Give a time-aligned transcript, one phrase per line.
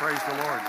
[0.00, 0.62] Praise the Lord.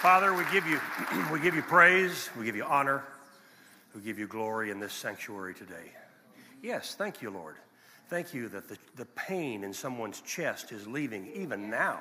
[0.00, 0.80] Father, we give you
[1.30, 3.04] we give you praise, we give you honor,
[3.94, 5.92] we give you glory in this sanctuary today.
[6.62, 7.56] Yes, thank you, Lord.
[8.08, 12.00] Thank you that the, the pain in someone's chest is leaving even now.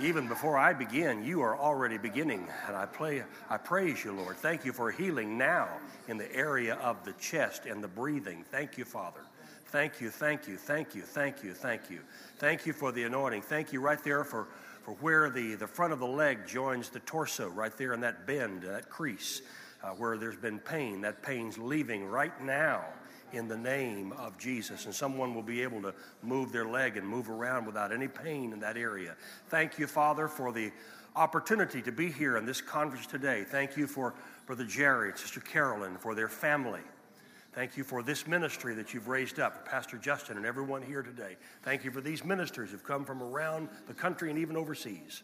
[0.00, 2.48] Even before I begin, you are already beginning.
[2.66, 4.34] And I, play, I praise you, Lord.
[4.38, 5.68] Thank you for healing now
[6.08, 8.44] in the area of the chest and the breathing.
[8.50, 9.20] Thank you, Father.
[9.74, 11.98] Thank you, thank you, thank you, thank you, thank you.
[12.38, 13.42] Thank you for the anointing.
[13.42, 14.46] Thank you right there for,
[14.84, 18.24] for where the, the front of the leg joins the torso, right there in that
[18.24, 19.42] bend, that crease,
[19.82, 21.00] uh, where there's been pain.
[21.00, 22.84] That pain's leaving right now
[23.32, 24.84] in the name of Jesus.
[24.84, 28.52] And someone will be able to move their leg and move around without any pain
[28.52, 29.16] in that area.
[29.48, 30.70] Thank you, Father, for the
[31.16, 33.42] opportunity to be here in this conference today.
[33.42, 34.14] Thank you for
[34.46, 36.82] Brother Jerry Sister Carolyn, for their family.
[37.54, 41.36] Thank you for this ministry that you've raised up, Pastor Justin and everyone here today.
[41.62, 45.22] Thank you for these ministers who've come from around the country and even overseas.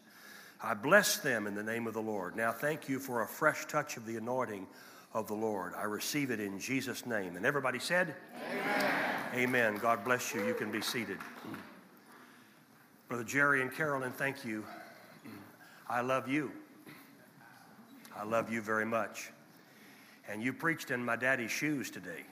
[0.63, 2.37] I bless them in the name of the Lord.
[2.37, 4.65] Now, thank you for a fresh touch of the anointing
[5.13, 5.73] of the Lord.
[5.77, 7.35] I receive it in Jesus' name.
[7.35, 8.15] And everybody said,
[8.49, 8.93] Amen.
[9.35, 9.77] Amen.
[9.81, 10.45] God bless you.
[10.47, 11.17] You can be seated.
[13.09, 14.63] Brother Jerry and Carolyn, thank you.
[15.89, 16.53] I love you.
[18.15, 19.31] I love you very much
[20.27, 22.23] and you preached in my daddy's shoes today.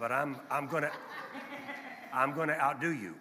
[0.00, 0.92] but I'm, I'm going to
[2.12, 3.14] I'm going to outdo you.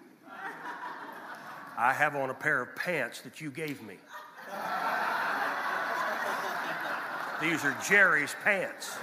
[1.77, 3.97] I have on a pair of pants that you gave me.
[7.41, 8.97] These are Jerry's pants.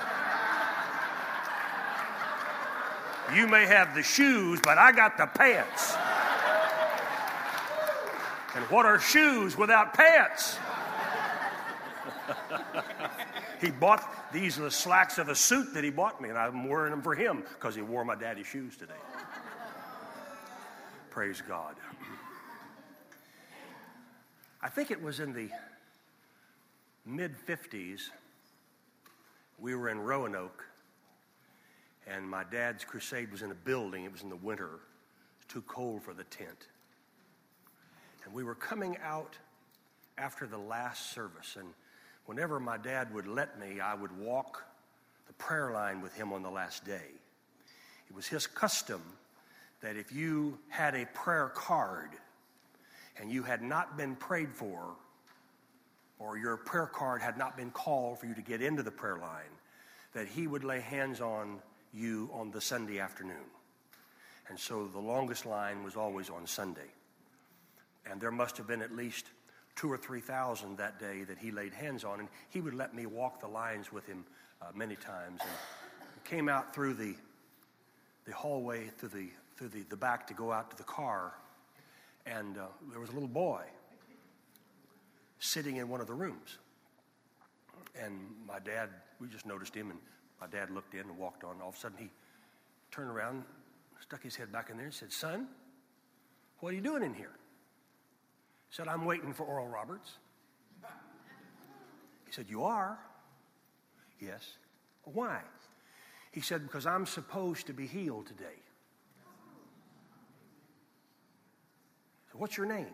[3.35, 5.95] You may have the shoes, but I got the pants.
[8.55, 10.57] And what are shoes without pants?
[13.61, 16.93] he bought these the slacks of a suit that he bought me, and I'm wearing
[16.93, 18.95] them for him because he wore my daddy's shoes today.
[21.11, 21.75] Praise God.
[24.63, 25.51] I think it was in the
[27.05, 28.03] mid 50s.
[29.59, 30.65] We were in Roanoke,
[32.07, 34.05] and my dad's crusade was in a building.
[34.05, 34.71] It was in the winter, it
[35.39, 36.69] was too cold for the tent.
[38.25, 39.37] And we were coming out
[40.19, 41.57] after the last service.
[41.59, 41.69] And
[42.27, 44.65] whenever my dad would let me, I would walk
[45.27, 47.11] the prayer line with him on the last day.
[48.09, 49.03] It was his custom
[49.81, 52.11] that if you had a prayer card
[53.21, 54.97] and you had not been prayed for,
[56.19, 59.19] or your prayer card had not been called for you to get into the prayer
[59.19, 59.43] line,
[60.15, 61.59] that he would lay hands on
[61.93, 63.45] you on the Sunday afternoon.
[64.49, 66.91] And so the longest line was always on Sunday
[68.11, 69.27] and there must have been at least
[69.77, 72.95] two or three thousand that day that he laid hands on, and he would let
[72.95, 74.25] me walk the lines with him
[74.63, 75.41] uh, many times.
[75.43, 77.15] And came out through the
[78.25, 81.35] the hallway through the through the, the back to go out to the car,
[82.27, 83.63] and uh, there was a little boy
[85.39, 86.59] sitting in one of the rooms.
[88.01, 88.89] And my dad,
[89.21, 89.99] we just noticed him, and
[90.41, 91.61] my dad looked in and walked on.
[91.61, 92.11] All of a sudden, he
[92.91, 93.45] turned around,
[94.01, 95.47] stuck his head back in there, and said, "Son,
[96.61, 97.33] what are you doing in here?"
[98.75, 100.19] Said, I'm waiting for Oral Roberts.
[102.27, 102.99] He said, You are?
[104.19, 104.43] Yes.
[105.05, 105.43] Why?
[106.33, 108.59] He said, Because I'm supposed to be healed today.
[112.33, 112.89] So what's your name?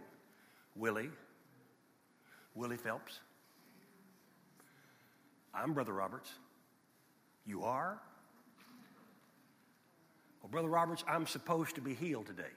[0.77, 1.09] Willie.
[2.55, 3.21] Willie Phelps.
[5.55, 6.31] I'm Brother Roberts.
[7.47, 7.99] You are?
[10.43, 12.53] Well, Brother Roberts, I'm supposed to be healed today.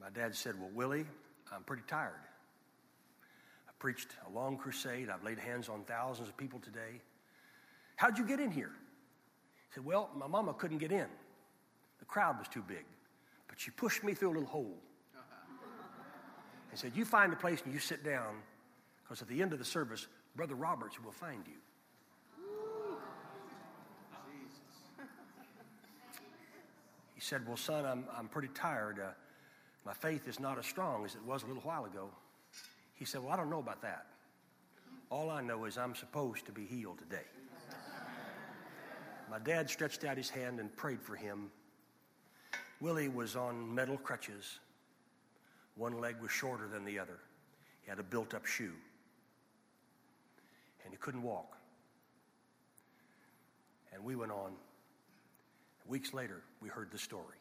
[0.00, 1.06] My dad said, Well, Willie,
[1.52, 2.12] I'm pretty tired.
[3.68, 5.08] I preached a long crusade.
[5.10, 7.00] I've laid hands on thousands of people today.
[7.96, 8.70] How'd you get in here?
[9.68, 11.06] He said, Well, my mama couldn't get in.
[11.98, 12.84] The crowd was too big.
[13.48, 14.78] But she pushed me through a little hole.
[16.70, 18.36] He said, You find a place and you sit down,
[19.02, 20.06] because at the end of the service,
[20.36, 21.54] Brother Roberts will find you.
[27.14, 29.00] He said, Well, son, I'm, I'm pretty tired.
[29.00, 29.10] Uh,
[29.88, 32.10] my faith is not as strong as it was a little while ago.
[32.96, 34.04] He said, Well, I don't know about that.
[35.08, 37.24] All I know is I'm supposed to be healed today.
[39.30, 41.50] My dad stretched out his hand and prayed for him.
[42.82, 44.58] Willie was on metal crutches.
[45.76, 47.18] One leg was shorter than the other.
[47.80, 48.74] He had a built up shoe.
[50.84, 51.56] And he couldn't walk.
[53.94, 54.52] And we went on.
[55.86, 57.37] Weeks later, we heard the story.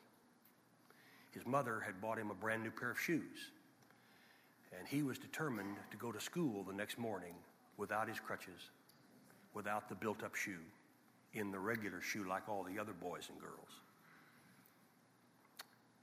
[1.38, 3.51] His mother had bought him a brand new pair of shoes.
[4.75, 7.36] And he was determined to go to school the next morning
[7.78, 8.72] without his crutches,
[9.54, 10.63] without the built up shoe.
[11.34, 13.81] in the regular shoe like all the other boys and girls.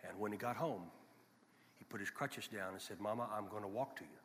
[0.08, 0.82] And when he got home,
[1.78, 4.20] he put his crutches down and said, Mama, I'm going to walk to you.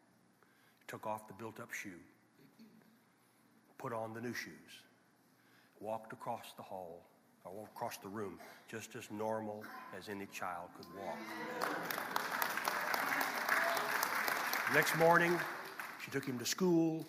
[0.78, 2.00] He took off the built up shoe,
[3.80, 4.84] put on the new shoes,
[5.80, 7.02] walked across the hall,
[7.46, 9.64] or across the room, just as normal
[9.98, 11.18] as any child could walk.
[14.74, 15.38] Next morning,
[16.04, 17.06] she took him to school.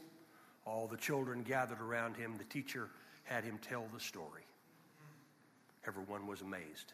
[0.65, 2.35] All the children gathered around him.
[2.39, 2.89] The teacher
[3.25, 4.43] had him tell the story.
[5.87, 6.93] Everyone was amazed.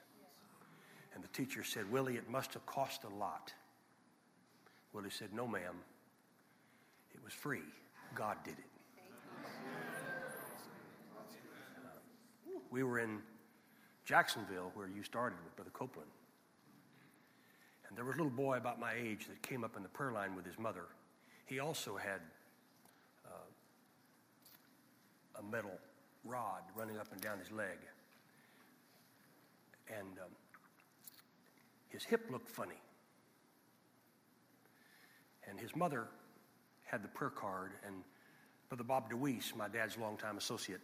[1.14, 3.52] And the teacher said, Willie, it must have cost a lot.
[4.92, 5.76] Willie said, No, ma'am.
[7.14, 7.62] It was free.
[8.14, 8.75] God did it.
[12.70, 13.20] We were in
[14.04, 16.10] Jacksonville, where you started with Brother Copeland.
[17.88, 20.12] And there was a little boy about my age that came up in the prayer
[20.12, 20.84] line with his mother.
[21.46, 22.20] He also had
[23.24, 23.48] uh,
[25.38, 25.78] a metal
[26.24, 27.78] rod running up and down his leg.
[29.88, 30.30] And um,
[31.88, 32.80] his hip looked funny.
[35.48, 36.08] And his mother
[36.84, 37.94] had the prayer card, and
[38.68, 40.80] Brother Bob DeWeese, my dad's longtime associate,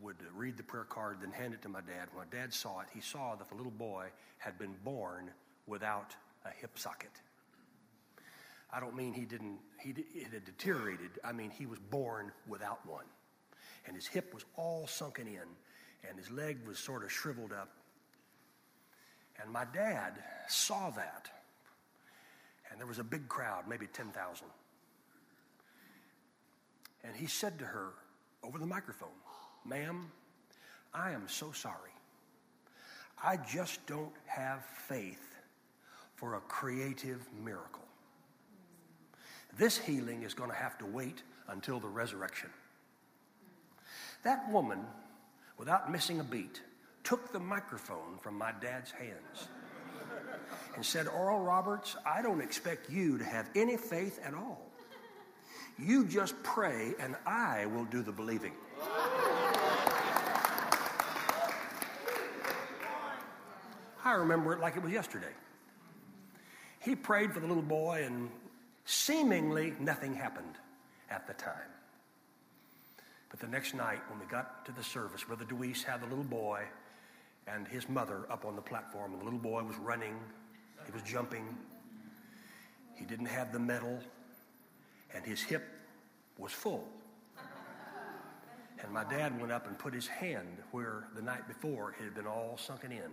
[0.00, 2.08] would read the prayer card, then hand it to my dad.
[2.12, 4.06] When my dad saw it, he saw that the little boy
[4.38, 5.30] had been born
[5.66, 6.14] without
[6.44, 7.10] a hip socket.
[8.72, 11.10] I don't mean he didn't, he, it had deteriorated.
[11.24, 13.04] I mean, he was born without one.
[13.86, 17.70] And his hip was all sunken in, and his leg was sort of shriveled up.
[19.42, 21.30] And my dad saw that.
[22.70, 24.46] And there was a big crowd, maybe 10,000.
[27.02, 27.88] And he said to her
[28.44, 29.08] over the microphone,
[29.64, 30.10] Ma'am,
[30.94, 31.90] I am so sorry.
[33.22, 35.36] I just don't have faith
[36.16, 37.84] for a creative miracle.
[39.58, 42.50] This healing is going to have to wait until the resurrection.
[44.22, 44.80] That woman,
[45.58, 46.60] without missing a beat,
[47.04, 49.48] took the microphone from my dad's hands
[50.76, 54.70] and said, Oral Roberts, I don't expect you to have any faith at all.
[55.78, 58.52] You just pray and I will do the believing.
[64.10, 65.32] I remember it like it was yesterday.
[66.80, 68.28] He prayed for the little boy, and
[68.84, 70.56] seemingly nothing happened
[71.10, 71.70] at the time.
[73.28, 76.24] But the next night, when we got to the service, Brother DeWeese had the little
[76.24, 76.64] boy
[77.46, 80.18] and his mother up on the platform, and the little boy was running,
[80.84, 81.46] he was jumping.
[82.96, 84.00] He didn't have the metal,
[85.14, 85.68] and his hip
[86.36, 86.88] was full.
[88.82, 92.14] And my dad went up and put his hand where the night before it had
[92.16, 93.10] been all sunken in.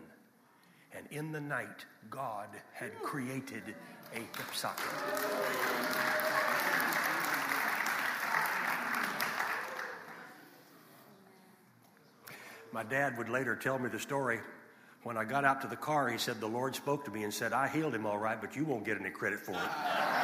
[0.93, 3.63] And in the night, God had created
[4.13, 4.85] a hip socket.
[12.71, 14.39] My dad would later tell me the story.
[15.03, 17.33] When I got out to the car, he said, The Lord spoke to me and
[17.33, 20.16] said, I healed him all right, but you won't get any credit for it.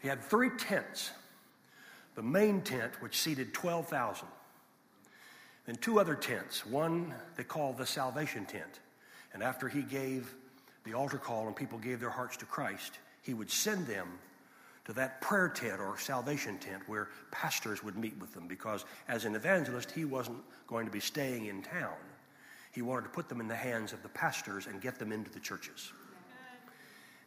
[0.00, 1.10] He had three tents
[2.16, 4.26] the main tent, which seated 12,000,
[5.66, 8.80] then two other tents, one they called the salvation tent.
[9.32, 10.34] And after he gave
[10.84, 14.08] the altar call and people gave their hearts to Christ, he would send them
[14.86, 19.24] to that prayer tent or salvation tent where pastors would meet with them because as
[19.24, 21.94] an evangelist, he wasn't going to be staying in town.
[22.72, 25.30] He wanted to put them in the hands of the pastors and get them into
[25.30, 25.92] the churches.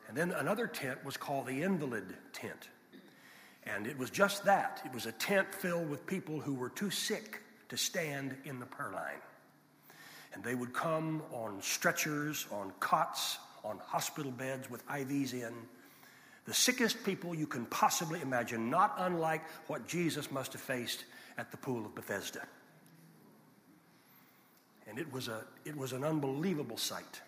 [0.08, 2.70] And then another tent was called the invalid tent.
[3.66, 4.82] And it was just that.
[4.86, 8.66] It was a tent filled with people who were too sick to stand in the
[8.66, 9.22] prayer line.
[10.34, 15.54] And they would come on stretchers, on cots, on hospital beds with IVs in.
[16.46, 21.06] The sickest people you can possibly imagine, not unlike what Jesus must have faced
[21.38, 22.42] at the pool of Bethesda.
[24.88, 27.22] And it was, a, it was an unbelievable sight.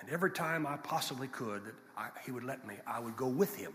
[0.00, 3.28] And every time I possibly could, that I, he would let me, I would go
[3.28, 3.72] with him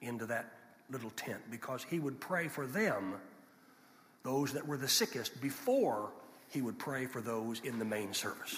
[0.00, 0.52] into that
[0.90, 3.14] little tent because he would pray for them,
[4.22, 6.10] those that were the sickest, before
[6.48, 8.56] he would pray for those in the main service.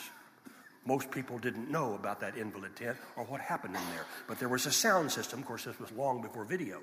[0.84, 4.06] Most people didn't know about that invalid tent or what happened in there.
[4.28, 5.40] But there was a sound system.
[5.40, 6.76] Of course, this was long before video.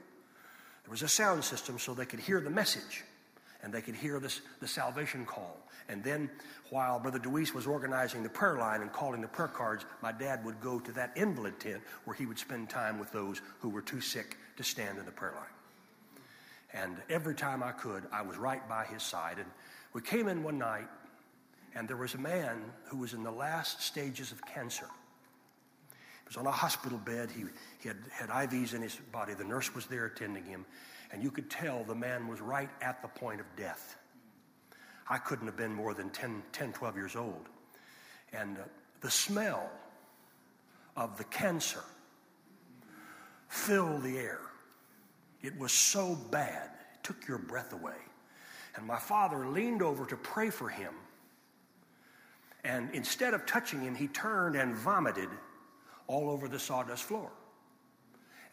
[0.84, 3.04] There was a sound system so they could hear the message
[3.64, 5.58] and they could hear this, the salvation call.
[5.90, 6.30] And then,
[6.70, 10.46] while Brother DeWeese was organizing the prayer line and calling the prayer cards, my dad
[10.46, 13.82] would go to that invalid tent where he would spend time with those who were
[13.82, 15.46] too sick to stand in the prayer line.
[16.74, 19.38] And every time I could, I was right by his side.
[19.38, 19.48] And
[19.94, 20.88] we came in one night
[21.76, 24.86] and there was a man who was in the last stages of cancer.
[24.86, 27.30] He was on a hospital bed.
[27.32, 27.44] He,
[27.80, 29.34] he had, had IVs in his body.
[29.34, 30.66] The nurse was there attending him.
[31.14, 33.98] And you could tell the man was right at the point of death.
[35.08, 37.48] I couldn't have been more than 10, 10 12 years old.
[38.34, 38.62] And uh,
[39.02, 39.70] the smell
[40.98, 41.84] of the cancer
[43.48, 44.42] filled the air.
[45.44, 47.94] It was so bad, it took your breath away.
[48.76, 50.94] And my father leaned over to pray for him.
[52.64, 55.30] And instead of touching him, he turned and vomited
[56.08, 57.30] all over the sawdust floor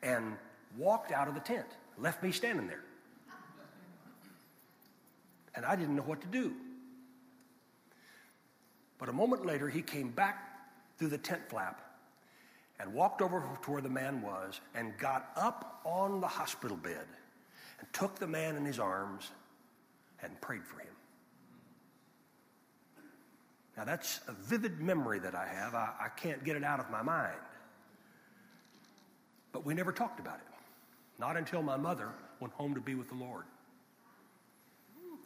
[0.02, 0.36] and
[0.76, 1.66] walked out of the tent,
[2.00, 2.82] left me standing there.
[5.54, 6.54] And I didn't know what to do.
[8.98, 10.46] But a moment later, he came back
[10.98, 11.80] through the tent flap
[12.78, 17.06] and walked over to where the man was and got up on the hospital bed
[17.78, 19.30] and took the man in his arms
[20.22, 20.88] and prayed for him.
[23.76, 25.74] Now, that's a vivid memory that I have.
[25.74, 27.38] I, I can't get it out of my mind.
[29.52, 30.49] But we never talked about it.
[31.20, 32.08] Not until my mother
[32.40, 33.44] went home to be with the Lord.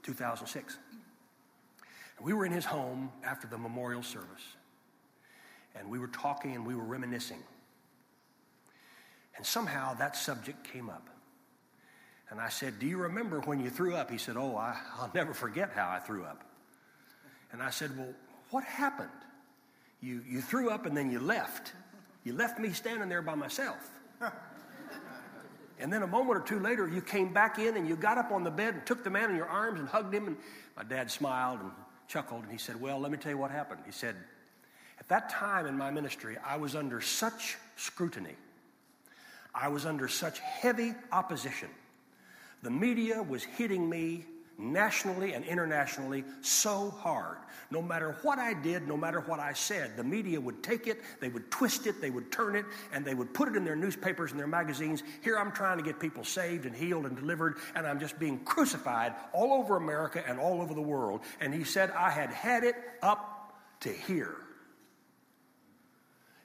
[0.03, 0.77] 2006.
[2.21, 4.43] We were in his home after the memorial service,
[5.77, 7.43] and we were talking and we were reminiscing.
[9.37, 11.09] And somehow that subject came up.
[12.31, 14.11] And I said, Do you remember when you threw up?
[14.11, 16.43] He said, Oh, I, will never forget how I threw up.
[17.53, 18.15] And I said, Well,
[18.51, 19.11] what happened?
[20.01, 21.73] You, you threw up and then you left.
[22.25, 23.91] You left me standing there by myself.
[25.78, 28.31] And then a moment or two later, you came back in and you got up
[28.31, 30.28] on the bed and took the man in your arms and hugged him.
[30.28, 30.37] And
[30.76, 31.71] my dad smiled and
[32.09, 33.81] chuckled and he said, Well, let me tell you what happened.
[33.85, 34.14] He said,
[35.00, 38.35] At that time in my ministry, I was under such scrutiny,
[39.54, 41.69] I was under such heavy opposition.
[42.62, 44.25] The media was hitting me
[44.58, 47.38] nationally and internationally so hard.
[47.70, 51.00] No matter what I did, no matter what I said, the media would take it,
[51.20, 53.76] they would twist it, they would turn it, and they would put it in their
[53.76, 55.02] newspapers and their magazines.
[55.23, 58.38] Here I'm trying to get people saved and healed and delivered, and I'm just being
[58.40, 61.20] crucified all over America and all over the world.
[61.40, 64.37] And he said, I had had it up to here.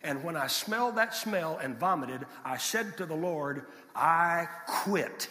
[0.01, 5.27] And when I smelled that smell and vomited, I said to the Lord, I quit.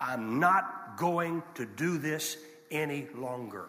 [0.00, 2.36] I'm not going to do this
[2.70, 3.68] any longer.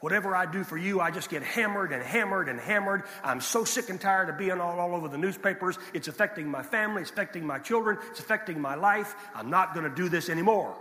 [0.00, 3.04] Whatever I do for you, I just get hammered and hammered and hammered.
[3.22, 5.78] I'm so sick and tired of being all, all over the newspapers.
[5.94, 9.14] It's affecting my family, it's affecting my children, it's affecting my life.
[9.32, 10.74] I'm not going to do this anymore.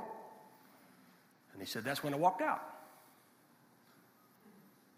[1.54, 2.63] And he said, That's when I walked out.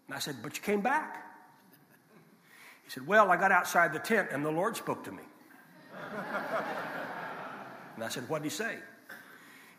[0.06, 1.22] And I said, But you came back.
[2.84, 5.22] He said, Well, I got outside the tent and the Lord spoke to me.
[7.94, 8.76] And I said, What did he say?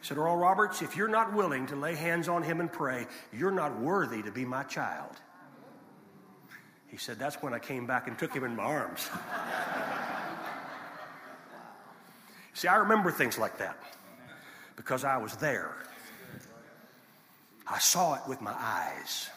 [0.01, 3.07] He said, Oral Roberts, if you're not willing to lay hands on him and pray,
[3.33, 5.11] you're not worthy to be my child.
[6.87, 9.09] He said, That's when I came back and took him in my arms.
[12.53, 13.77] See, I remember things like that
[14.75, 15.75] because I was there.
[17.67, 19.29] I saw it with my eyes.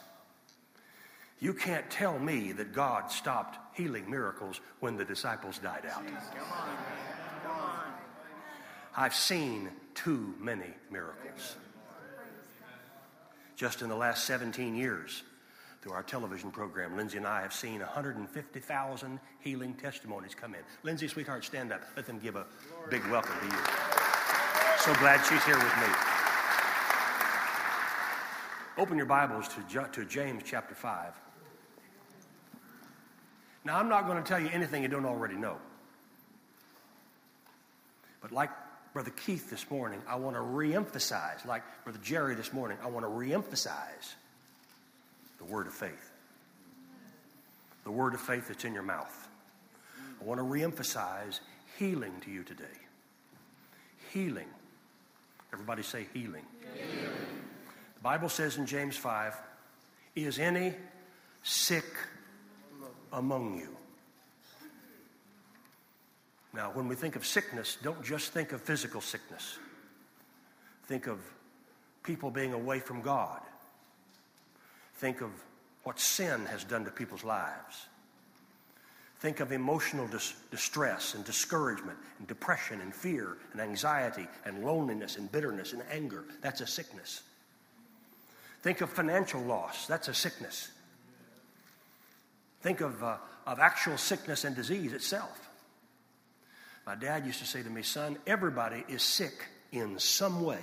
[1.40, 6.04] You can't tell me that God stopped healing miracles when the disciples died out.
[8.98, 11.54] I've seen too many miracles.
[13.54, 15.22] Just in the last 17 years,
[15.80, 20.62] through our television program, Lindsay and I have seen 150,000 healing testimonies come in.
[20.82, 21.80] Lindsay, sweetheart, stand up.
[21.94, 22.44] Let them give a
[22.90, 23.62] big welcome to you.
[24.80, 25.94] So glad she's here with me.
[28.78, 31.12] Open your Bibles to, to James chapter 5.
[33.64, 35.58] Now, I'm not going to tell you anything you don't already know.
[38.20, 38.50] But like
[38.98, 43.06] Brother Keith this morning, I want to reemphasize, like Brother Jerry this morning, I want
[43.06, 44.14] to reemphasize
[45.38, 46.10] the word of faith.
[47.84, 49.28] The word of faith that's in your mouth.
[50.20, 51.38] I want to reemphasize
[51.78, 52.64] healing to you today.
[54.12, 54.48] Healing.
[55.52, 56.42] Everybody say healing.
[56.74, 57.14] healing.
[57.94, 59.32] The Bible says in James 5
[60.16, 60.74] Is any
[61.44, 61.86] sick
[63.12, 63.76] among you?
[66.54, 69.58] Now, when we think of sickness, don't just think of physical sickness.
[70.86, 71.18] Think of
[72.02, 73.40] people being away from God.
[74.96, 75.30] Think of
[75.84, 77.86] what sin has done to people's lives.
[79.20, 85.16] Think of emotional dis- distress and discouragement and depression and fear and anxiety and loneliness
[85.16, 86.24] and bitterness and anger.
[86.40, 87.22] That's a sickness.
[88.62, 89.86] Think of financial loss.
[89.86, 90.70] That's a sickness.
[92.62, 95.47] Think of, uh, of actual sickness and disease itself.
[96.88, 100.62] My dad used to say to me, son, everybody is sick in some way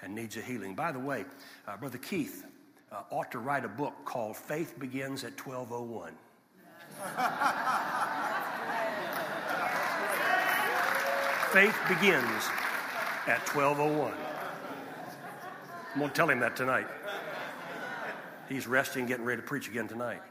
[0.00, 0.74] and needs a healing.
[0.74, 1.26] By the way,
[1.68, 2.46] uh, Brother Keith
[2.90, 6.14] uh, ought to write a book called Faith Begins at 1201.
[11.52, 12.48] Faith begins
[13.26, 14.14] at 1201.
[15.92, 16.86] I'm going to tell him that tonight.
[18.48, 20.22] He's resting, getting ready to preach again tonight.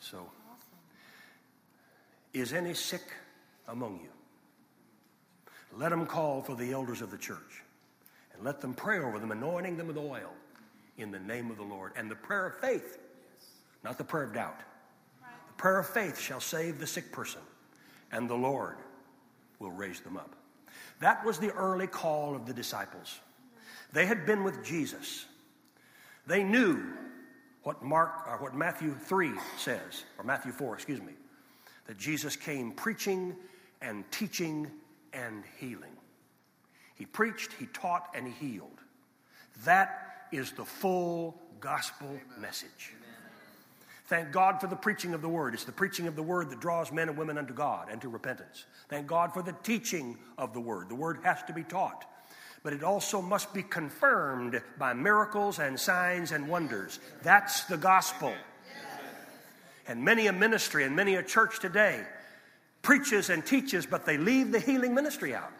[0.00, 0.30] So,
[2.34, 3.00] is any sick
[3.68, 4.10] among you?
[5.76, 7.62] Let them call for the elders of the church
[8.32, 10.30] and let them pray over them, anointing them with oil
[10.98, 11.92] in the name of the Lord.
[11.96, 12.98] And the prayer of faith,
[13.82, 14.60] not the prayer of doubt,
[15.20, 17.40] the prayer of faith shall save the sick person,
[18.12, 18.76] and the Lord
[19.58, 20.34] will raise them up.
[21.00, 23.18] That was the early call of the disciples.
[23.92, 25.26] They had been with Jesus.
[26.26, 26.82] They knew
[27.62, 31.12] what Mark or what Matthew 3 says, or Matthew 4, excuse me,
[31.86, 33.34] that Jesus came preaching
[33.84, 34.70] and teaching
[35.12, 35.92] and healing.
[36.94, 38.80] He preached, he taught, and he healed.
[39.64, 42.94] That is the full gospel message.
[44.06, 45.54] Thank God for the preaching of the word.
[45.54, 48.08] It's the preaching of the word that draws men and women unto God and to
[48.08, 48.64] repentance.
[48.88, 50.88] Thank God for the teaching of the word.
[50.88, 52.04] The word has to be taught,
[52.62, 57.00] but it also must be confirmed by miracles and signs and wonders.
[57.22, 58.32] That's the gospel.
[59.86, 62.04] And many a ministry and many a church today
[62.84, 65.50] preaches and teaches, but they leave the healing ministry out.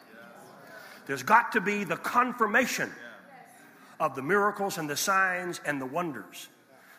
[1.06, 2.92] There's got to be the confirmation
[3.98, 6.48] of the miracles and the signs and the wonders.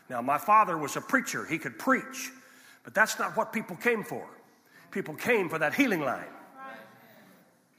[0.10, 2.32] Now, my father was a preacher, he could preach,
[2.84, 4.28] but that's not what people came for.
[4.92, 6.24] People came for that healing line.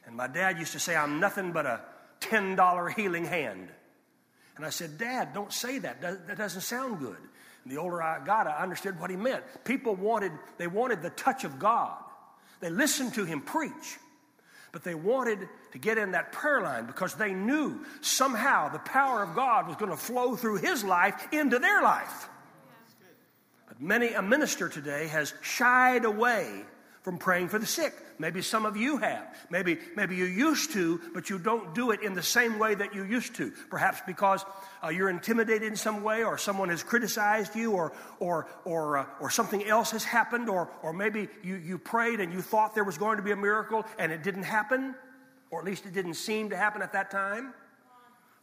[0.07, 1.81] And my dad used to say, I'm nothing but a
[2.21, 3.69] $10 healing hand.
[4.57, 6.01] And I said, Dad, don't say that.
[6.01, 7.17] That doesn't sound good.
[7.65, 9.43] And the older I got, I understood what he meant.
[9.65, 11.99] People wanted, they wanted the touch of God.
[12.61, 13.99] They listened to him preach,
[14.73, 19.23] but they wanted to get in that prayer line because they knew somehow the power
[19.23, 22.29] of God was going to flow through his life into their life.
[23.69, 26.65] But many a minister today has shied away
[27.07, 27.95] from praying for the sick.
[28.19, 29.33] Maybe some of you have.
[29.49, 32.97] Maybe, maybe you used to, but you don't do it in the same way that
[32.97, 33.53] you used to.
[33.71, 34.45] Perhaps because
[34.83, 39.07] uh, you're intimidated in some way, or someone has criticized you, or, or, or, uh,
[39.21, 42.83] or something else has happened, or, or maybe you, you prayed and you thought there
[42.83, 44.93] was going to be a miracle and it didn't happen,
[45.53, 47.55] or at least it didn't seem to happen at that time.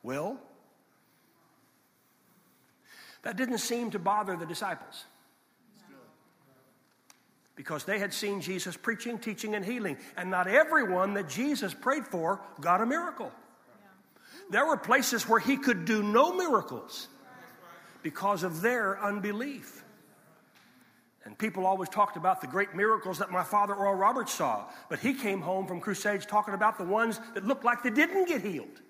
[0.04, 0.39] Well,
[3.23, 5.04] that didn't seem to bother the disciples
[7.55, 9.97] because they had seen Jesus preaching, teaching, and healing.
[10.17, 13.31] And not everyone that Jesus prayed for got a miracle.
[14.49, 17.07] There were places where he could do no miracles
[18.01, 19.83] because of their unbelief.
[21.25, 24.99] And people always talked about the great miracles that my father Oral Roberts saw, but
[24.99, 28.41] he came home from crusades talking about the ones that looked like they didn't get
[28.41, 28.81] healed.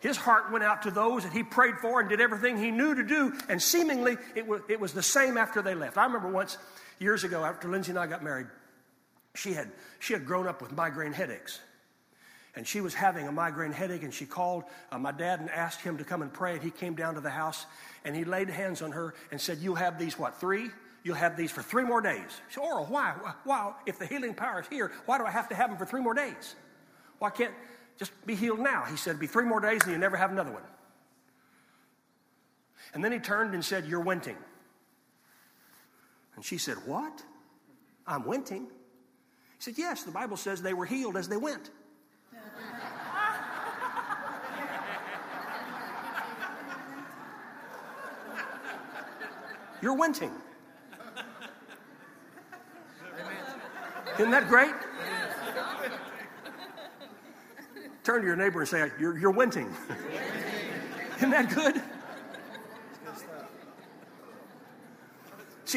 [0.00, 2.94] His heart went out to those that he prayed for and did everything he knew
[2.94, 5.96] to do, and seemingly it was, it was the same after they left.
[5.96, 6.58] I remember once
[6.98, 8.46] years ago, after Lindsay and I got married,
[9.34, 11.60] she had, she had grown up with migraine headaches.
[12.54, 15.82] And she was having a migraine headache, and she called uh, my dad and asked
[15.82, 16.54] him to come and pray.
[16.54, 17.66] And he came down to the house
[18.04, 20.70] and he laid hands on her and said, You'll have these, what, three?
[21.02, 22.40] You'll have these for three more days.
[22.48, 23.14] She said, Oral, why?
[23.44, 23.74] Why?
[23.84, 26.00] If the healing power is here, why do I have to have them for three
[26.00, 26.56] more days?
[27.18, 27.52] Why can't
[27.98, 28.84] just be healed now?
[28.84, 30.62] He said, Be three more days and you never have another one.
[32.94, 34.36] And then he turned and said, You're winting.
[36.36, 37.24] And she said, What?
[38.06, 38.66] I'm winting.
[38.66, 41.70] He said, Yes, the Bible says they were healed as they went.
[49.82, 50.32] You're winting.
[54.18, 54.72] Isn't that great?
[58.02, 59.70] Turn to your neighbor and say, You're, you're winting.
[61.16, 61.82] Isn't that good?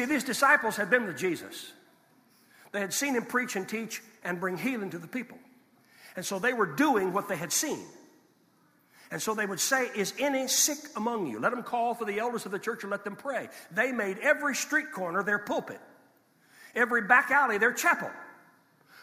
[0.00, 1.74] See, these disciples had been with Jesus.
[2.72, 5.36] They had seen him preach and teach and bring healing to the people.
[6.16, 7.84] And so they were doing what they had seen.
[9.10, 11.38] And so they would say, Is any sick among you?
[11.38, 13.50] Let them call for the elders of the church and let them pray.
[13.72, 15.80] They made every street corner their pulpit,
[16.74, 18.08] every back alley their chapel.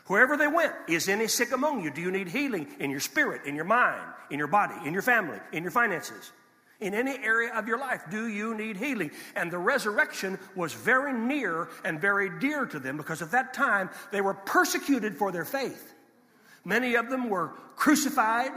[0.07, 1.91] Wherever they went, is any sick among you?
[1.91, 5.03] Do you need healing in your spirit, in your mind, in your body, in your
[5.03, 6.31] family, in your finances?
[6.79, 9.09] In any area of your life, do you need healing?
[9.35, 13.89] And the resurrection was very near and very dear to them because at that time
[14.11, 15.93] they were persecuted for their faith.
[16.63, 18.51] Many of them were crucified.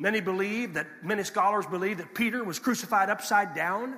[0.00, 3.96] Many believe that, many scholars believe that Peter was crucified upside down.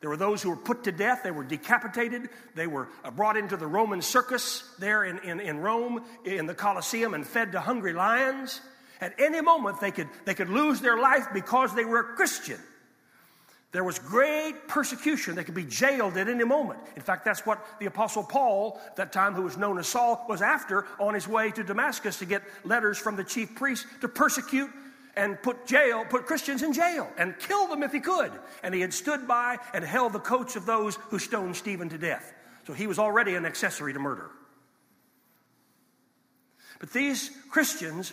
[0.00, 3.36] There were those who were put to death, they were decapitated, they were uh, brought
[3.36, 7.60] into the Roman circus there in, in, in Rome, in the Colosseum, and fed to
[7.60, 8.62] hungry lions.
[9.00, 12.58] At any moment, they could, they could lose their life because they were a Christian.
[13.72, 15.36] There was great persecution.
[15.36, 16.80] They could be jailed at any moment.
[16.96, 20.26] In fact, that's what the Apostle Paul, at that time who was known as Saul,
[20.28, 24.08] was after on his way to Damascus to get letters from the chief priests to
[24.08, 24.70] persecute
[25.16, 28.32] and put jail, put Christians in jail and kill them if he could.
[28.64, 31.98] And he had stood by and held the coats of those who stoned Stephen to
[31.98, 32.32] death.
[32.66, 34.30] So he was already an accessory to murder.
[36.80, 38.12] But these Christians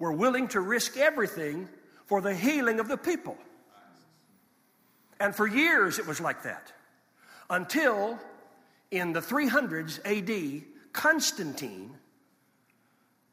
[0.00, 1.68] were willing to risk everything
[2.06, 3.38] for the healing of the people.
[5.20, 6.72] And for years it was like that.
[7.48, 8.18] Until
[8.90, 11.92] in the 300s AD, Constantine,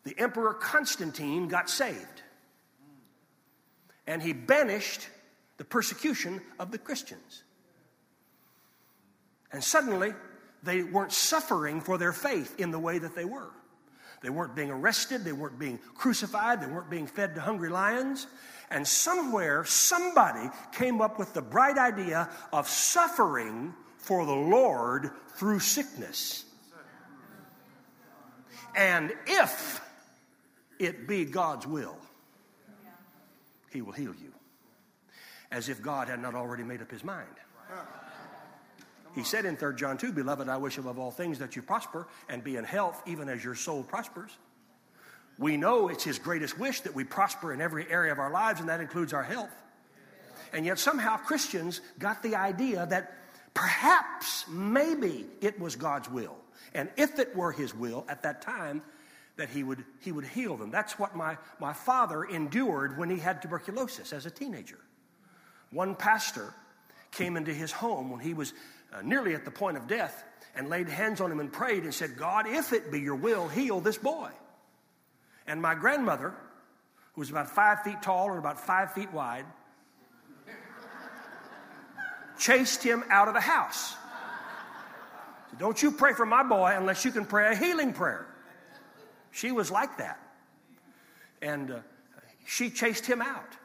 [0.04, 2.22] the Emperor Constantine, got saved
[4.08, 5.08] and he banished
[5.58, 7.44] the persecution of the Christians.
[9.52, 10.14] And suddenly,
[10.64, 13.50] they weren't suffering for their faith in the way that they were.
[14.22, 18.28] They weren't being arrested, they weren't being crucified, they weren't being fed to hungry lions.
[18.70, 25.60] And somewhere, somebody came up with the bright idea of suffering for the Lord through
[25.60, 26.46] sickness.
[28.76, 29.82] And if
[30.80, 31.98] it be God's will,
[33.72, 34.34] he will heal you.
[35.52, 37.28] As if God had not already made up his mind.
[39.18, 42.08] He said in 3 John 2, Beloved, I wish above all things that you prosper
[42.30, 44.30] and be in health, even as your soul prospers.
[45.40, 48.60] We know it's his greatest wish that we prosper in every area of our lives,
[48.60, 49.50] and that includes our health.
[50.54, 53.12] And yet, somehow, Christians got the idea that
[53.56, 56.38] perhaps, maybe it was God's will.
[56.76, 58.84] And if it were his will at that time,
[59.38, 60.70] that he would, he would heal them.
[60.70, 64.78] That's what my, my father endured when he had tuberculosis as a teenager.
[65.72, 66.54] One pastor
[67.10, 68.54] came into his home when he was
[68.93, 70.23] uh, nearly at the point of death
[70.56, 73.47] and laid hands on him and prayed and said, God, if it be your will,
[73.47, 74.30] heal this boy.
[75.45, 76.34] And my grandmother,
[77.13, 79.45] who was about five feet tall and about five feet wide,
[82.39, 83.95] chased him out of the house.
[85.52, 88.26] So don't you pray for my boy unless you can pray a healing prayer.
[89.32, 90.19] She was like that.
[91.41, 91.80] And uh,
[92.45, 93.58] she chased him out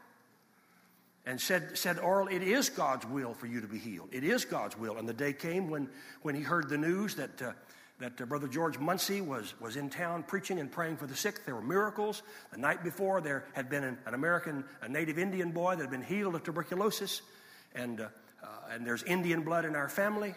[1.24, 4.08] and said, said, Oral, it is God's will for you to be healed.
[4.12, 4.98] It is God's will.
[4.98, 5.88] And the day came when,
[6.22, 7.52] when he heard the news that, uh,
[8.00, 11.44] that uh, Brother George Moncey was, was in town preaching and praying for the sick.
[11.44, 12.22] There were miracles.
[12.50, 15.90] The night before, there had been an, an American, a native Indian boy that had
[15.90, 17.22] been healed of tuberculosis.
[17.74, 18.08] And, uh,
[18.42, 20.34] uh and there's Indian blood in our family.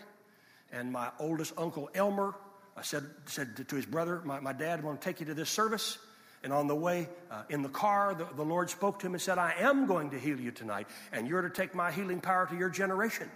[0.72, 2.36] And my oldest uncle, Elmer,
[2.78, 5.50] I said, said to his brother, my, my dad, want to take you to this
[5.50, 5.98] service.
[6.46, 9.22] And on the way uh, in the car, the, the Lord spoke to him and
[9.22, 12.46] said, I am going to heal you tonight, and you're to take my healing power
[12.46, 13.28] to your generation.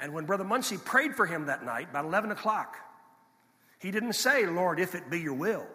[0.00, 2.78] And when Brother Moncey prayed for him that night, about 11 o'clock,
[3.80, 5.66] he didn't say, Lord, if it be your will.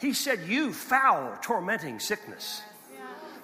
[0.00, 2.62] He said, You foul, tormenting sickness.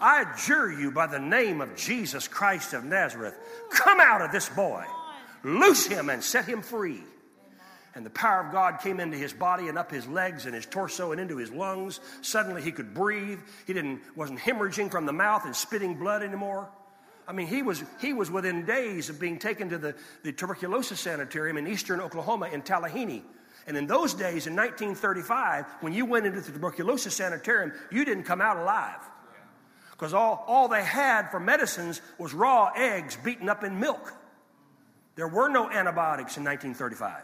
[0.00, 3.38] I adjure you by the name of Jesus Christ of Nazareth,
[3.70, 4.84] come out of this boy,
[5.44, 7.04] loose him and set him free
[7.96, 10.66] and the power of God came into his body and up his legs and his
[10.66, 11.98] torso and into his lungs.
[12.20, 13.40] Suddenly he could breathe.
[13.66, 16.68] He didn't wasn't hemorrhaging from the mouth and spitting blood anymore.
[17.26, 21.00] I mean, he was he was within days of being taken to the, the tuberculosis
[21.00, 23.22] sanitarium in eastern Oklahoma in Talihina.
[23.66, 28.24] And in those days, in 1935, when you went into the tuberculosis sanitarium, you didn't
[28.24, 29.00] come out alive.
[29.90, 34.12] Because all, all they had for medicines was raw eggs beaten up in milk.
[35.14, 37.22] There were no antibiotics in 1935.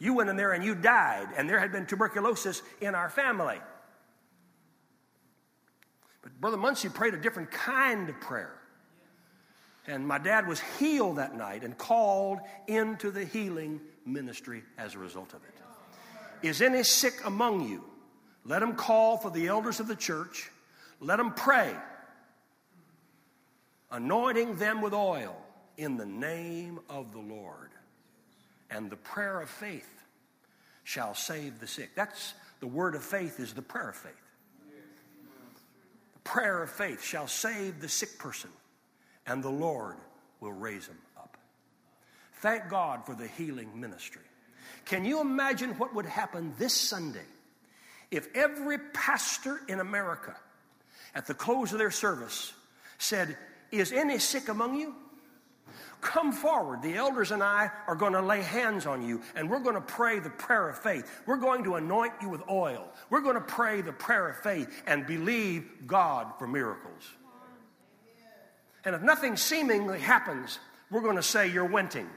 [0.00, 3.60] You went in there and you died, and there had been tuberculosis in our family.
[6.22, 8.56] But Brother Moncey prayed a different kind of prayer.
[9.86, 14.98] And my dad was healed that night and called into the healing ministry as a
[14.98, 16.46] result of it.
[16.46, 17.84] Is any sick among you?
[18.46, 20.50] Let him call for the elders of the church.
[21.00, 21.74] Let them pray,
[23.90, 25.36] anointing them with oil
[25.76, 27.70] in the name of the Lord
[28.70, 29.88] and the prayer of faith
[30.84, 31.90] shall save the sick.
[31.94, 34.12] That's the word of faith is the prayer of faith.
[36.14, 38.50] The prayer of faith shall save the sick person,
[39.26, 39.96] and the Lord
[40.40, 41.36] will raise him up.
[42.34, 44.22] Thank God for the healing ministry.
[44.84, 47.26] Can you imagine what would happen this Sunday
[48.10, 50.36] if every pastor in America
[51.14, 52.52] at the close of their service
[52.98, 53.36] said,
[53.70, 54.94] Is any sick among you?
[56.00, 56.82] Come forward.
[56.82, 59.80] The elders and I are going to lay hands on you and we're going to
[59.80, 61.22] pray the prayer of faith.
[61.26, 62.88] We're going to anoint you with oil.
[63.10, 67.08] We're going to pray the prayer of faith and believe God for miracles.
[68.84, 70.58] And if nothing seemingly happens,
[70.90, 72.08] we're going to say you're wenting.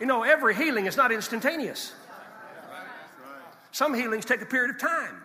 [0.00, 1.92] You know, every healing is not instantaneous.
[3.72, 5.22] Some healings take a period of time.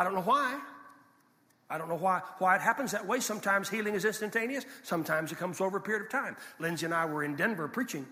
[0.00, 0.58] I don't know why.
[1.68, 3.20] I don't know why, why it happens that way.
[3.20, 6.38] Sometimes healing is instantaneous, sometimes it comes over a period of time.
[6.58, 8.06] Lindsay and I were in Denver preaching,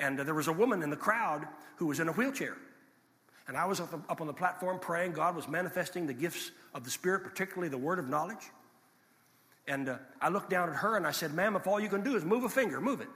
[0.00, 2.56] and uh, there was a woman in the crowd who was in a wheelchair.
[3.48, 5.12] And I was up, up on the platform praying.
[5.12, 8.48] God was manifesting the gifts of the Spirit, particularly the word of knowledge.
[9.68, 12.02] And uh, I looked down at her and I said, Ma'am, if all you can
[12.02, 13.08] do is move a finger, move it.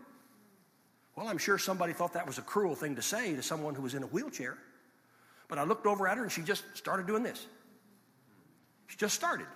[1.16, 3.82] Well, I'm sure somebody thought that was a cruel thing to say to someone who
[3.82, 4.58] was in a wheelchair.
[5.48, 7.46] But I looked over at her and she just started doing this.
[8.88, 9.46] She just started.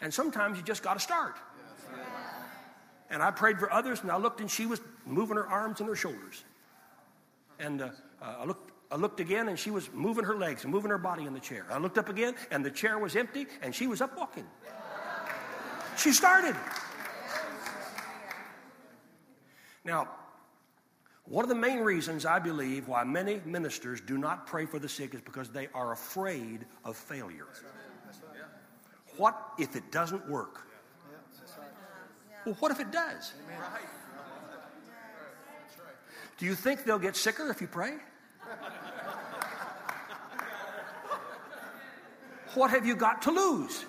[0.00, 1.36] And sometimes you just got to start.
[3.08, 5.88] And I prayed for others and I looked and she was moving her arms and
[5.88, 6.44] her shoulders.
[7.58, 10.72] And uh, uh, I looked I looked again and she was moving her legs and
[10.72, 11.66] moving her body in the chair.
[11.70, 14.46] I looked up again and the chair was empty and she was up walking.
[15.96, 16.54] She started.
[19.84, 20.08] Now,
[21.24, 24.88] one of the main reasons I believe why many ministers do not pray for the
[24.88, 27.46] sick is because they are afraid of failure.
[29.16, 30.62] What if it doesn't work?
[32.44, 33.32] Well, what if it does?
[36.38, 37.94] Do you think they'll get sicker if you pray?
[42.54, 43.84] What have you got to lose?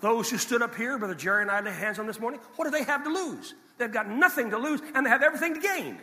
[0.00, 2.64] Those who stood up here, Brother Jerry and I laid hands on this morning, what
[2.64, 3.54] do they have to lose?
[3.78, 5.98] They've got nothing to lose and they have everything to gain.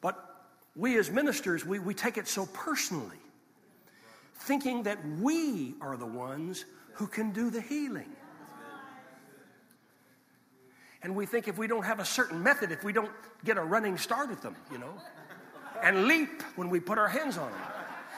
[0.00, 0.16] But
[0.74, 3.18] we as ministers, we, we take it so personally,
[4.48, 8.08] thinking that we are the ones who can do the healing.
[11.02, 13.10] And we think if we don't have a certain method, if we don't
[13.44, 14.94] get a running start at them, you know,
[15.82, 17.60] and leap when we put our hands on them,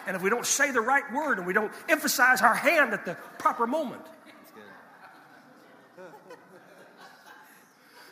[0.07, 3.05] and if we don't say the right word and we don't emphasize our hand at
[3.05, 4.03] the proper moment.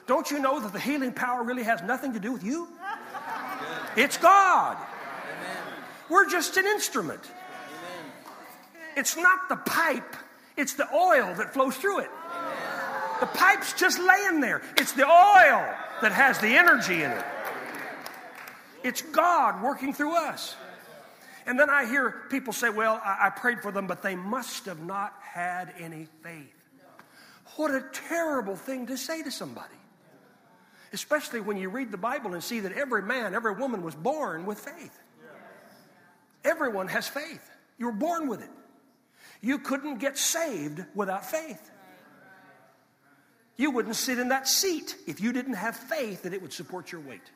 [0.09, 2.67] Don't you know that the healing power really has nothing to do with you?
[3.97, 4.77] It's God.
[6.11, 7.23] We're just an instrument.
[8.99, 10.17] It's not the pipe,
[10.57, 12.11] it's the oil that flows through it.
[13.21, 14.61] The pipe's just laying there.
[14.77, 15.65] It's the oil
[16.03, 17.25] that has the energy in it.
[18.83, 20.57] It's God working through us.
[21.47, 24.67] And then I hear people say, well, I, I prayed for them, but they must
[24.67, 26.53] have not had any faith.
[27.55, 29.75] What a terrible thing to say to somebody.
[30.93, 34.45] Especially when you read the Bible and see that every man, every woman was born
[34.45, 34.99] with faith.
[36.45, 37.49] Everyone has faith.
[37.79, 38.51] You were born with it.
[39.40, 41.70] You couldn't get saved without faith.
[43.57, 46.92] You wouldn't sit in that seat if you didn't have faith that it would support
[46.92, 47.31] your weight.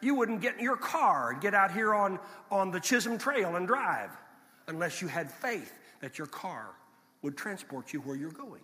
[0.00, 2.18] You wouldn't get in your car and get out here on,
[2.50, 4.10] on the Chisholm Trail and drive
[4.68, 6.68] unless you had faith that your car
[7.22, 8.60] would transport you where you're going.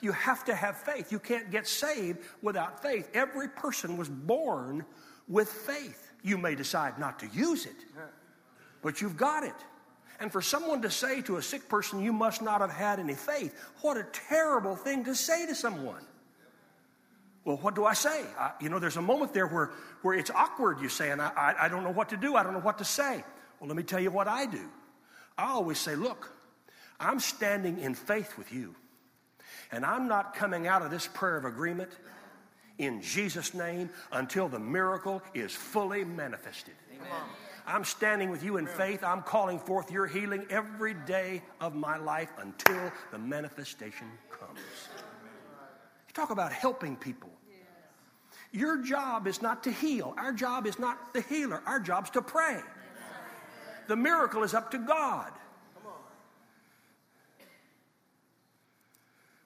[0.00, 1.10] You have to have faith.
[1.10, 3.08] You can't get saved without faith.
[3.14, 4.84] Every person was born
[5.28, 6.12] with faith.
[6.22, 7.76] You may decide not to use it,
[8.82, 9.54] but you've got it.
[10.18, 13.14] And for someone to say to a sick person, you must not have had any
[13.14, 16.02] faith, what a terrible thing to say to someone.
[17.44, 18.24] Well, what do I say?
[18.38, 19.70] I, you know, there's a moment there where,
[20.02, 22.34] where it's awkward, you say, and I, I, I don't know what to do.
[22.34, 23.22] I don't know what to say.
[23.60, 24.68] Well, let me tell you what I do.
[25.38, 26.32] I always say, look,
[26.98, 28.74] I'm standing in faith with you,
[29.70, 31.90] and I'm not coming out of this prayer of agreement
[32.78, 36.74] in Jesus' name until the miracle is fully manifested.
[36.92, 37.22] Amen.
[37.66, 39.02] I'm standing with you in faith.
[39.02, 44.60] I'm calling forth your healing every day of my life until the manifestation comes.
[46.08, 47.30] You talk about helping people.
[48.52, 50.14] Your job is not to heal.
[50.16, 51.60] Our job is not the healer.
[51.66, 52.60] Our job is to pray.
[53.88, 55.32] The miracle is up to God.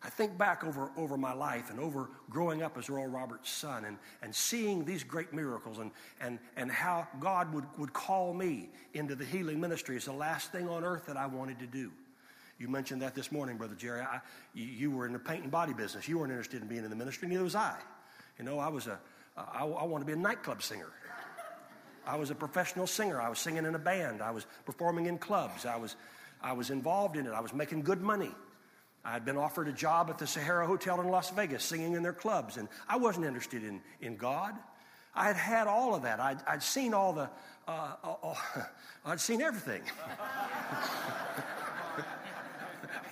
[0.03, 3.85] I think back over, over my life and over growing up as Oral Roberts' son
[3.85, 5.91] and, and seeing these great miracles and,
[6.23, 10.53] and, and how God would, would call me into the healing ministry is the last
[10.53, 11.93] thing on earth that I wanted to do.
[12.59, 14.01] You mentioned that this morning, Brother Jerry.
[14.01, 14.21] I,
[14.55, 16.09] you, you, were in the paint and body business.
[16.09, 17.77] You weren't interested in being in the ministry, neither was I.
[18.39, 18.99] You know, I was a,
[19.37, 20.91] I, I wanted to be a nightclub singer.
[22.07, 23.21] I was a professional singer.
[23.21, 24.23] I was singing in a band.
[24.23, 25.67] I was performing in clubs.
[25.67, 25.97] I was,
[26.43, 27.33] I was involved in it.
[27.33, 28.31] I was making good money.
[29.05, 32.03] I had been offered a job at the Sahara Hotel in Las Vegas singing in
[32.03, 34.55] their clubs, and I wasn't interested in, in God.
[35.15, 36.21] I had had all of that.
[36.21, 37.31] I'd, I'd seen all the,
[37.67, 38.35] uh, uh, uh,
[39.07, 39.83] I'd seen everything.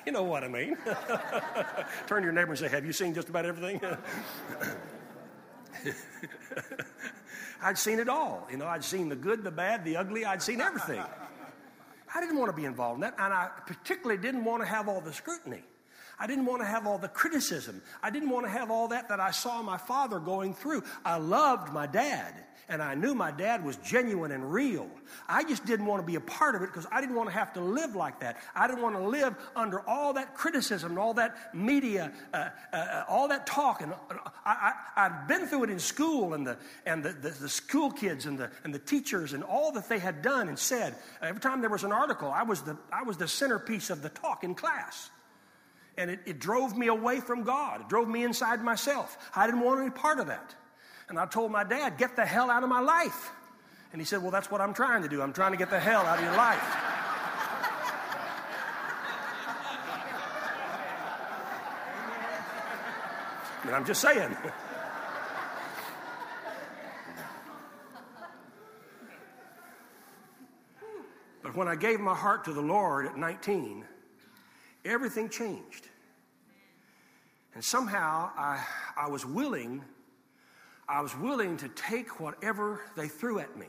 [0.06, 0.76] you know what I mean.
[2.06, 3.80] Turn to your neighbor and say, Have you seen just about everything?
[7.62, 8.46] I'd seen it all.
[8.50, 10.24] You know, I'd seen the good, the bad, the ugly.
[10.24, 11.02] I'd seen everything.
[12.14, 14.88] I didn't want to be involved in that, and I particularly didn't want to have
[14.88, 15.62] all the scrutiny.
[16.18, 17.82] I didn't want to have all the criticism.
[18.02, 20.82] I didn't want to have all that that I saw my father going through.
[21.04, 22.34] I loved my dad
[22.68, 24.88] and I knew my dad was genuine and real.
[25.26, 27.34] I just didn't want to be a part of it because I didn't want to
[27.34, 28.36] have to live like that.
[28.54, 33.04] I didn't want to live under all that criticism and all that media, uh, uh,
[33.08, 33.80] all that talk.
[33.80, 33.94] And
[34.44, 38.26] I, had been through it in school and, the, and the, the, the, school kids
[38.26, 40.94] and the, and the teachers and all that they had done and said.
[41.22, 44.10] Every time there was an article, I was the, I was the centerpiece of the
[44.10, 45.10] talk in class.
[45.98, 47.80] And it, it drove me away from God.
[47.80, 49.18] It drove me inside myself.
[49.34, 50.54] I didn't want any part of that.
[51.08, 53.32] And I told my dad, get the hell out of my life.
[53.92, 55.20] And he said, Well, that's what I'm trying to do.
[55.20, 56.62] I'm trying to get the hell out of your life.
[63.64, 64.34] And I'm just saying.
[71.42, 73.84] but when I gave my heart to the Lord at 19,
[74.88, 75.88] everything changed.
[77.54, 78.64] And somehow I,
[78.96, 79.84] I was willing
[80.88, 83.66] I was willing to take whatever they threw at me.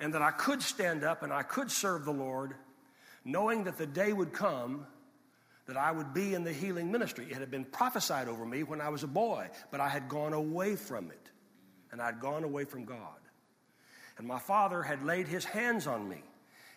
[0.00, 2.54] And that I could stand up and I could serve the Lord,
[3.24, 4.86] knowing that the day would come
[5.66, 7.28] that I would be in the healing ministry.
[7.30, 10.32] It had been prophesied over me when I was a boy, but I had gone
[10.32, 11.30] away from it.
[11.92, 13.20] And I'd gone away from God.
[14.18, 16.22] And my father had laid his hands on me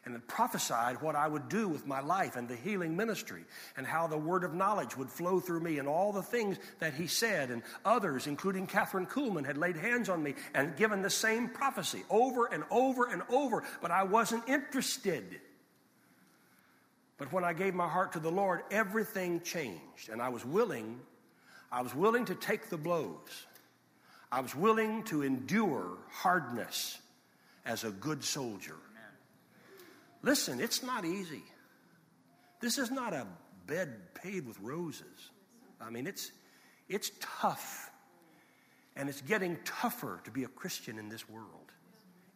[0.06, 3.44] and prophesied what I would do with my life and the healing ministry
[3.78, 6.94] and how the word of knowledge would flow through me and all the things that
[6.94, 7.52] he said.
[7.52, 12.04] And others, including Kathryn Kuhlman, had laid hands on me and given the same prophecy
[12.10, 15.40] over and over and over, but I wasn't interested.
[17.18, 21.00] But when I gave my heart to the Lord, everything changed, and I was willing.
[21.72, 23.46] I was willing to take the blows.
[24.32, 27.00] I was willing to endure hardness
[27.66, 28.76] as a good soldier.
[30.24, 31.44] Listen, it's not easy.
[32.62, 33.28] This is not a
[33.68, 35.30] bed paved with roses.
[35.82, 36.32] I mean, it's,
[36.88, 37.92] it's tough.
[38.96, 41.72] And it's getting tougher to be a Christian in this world.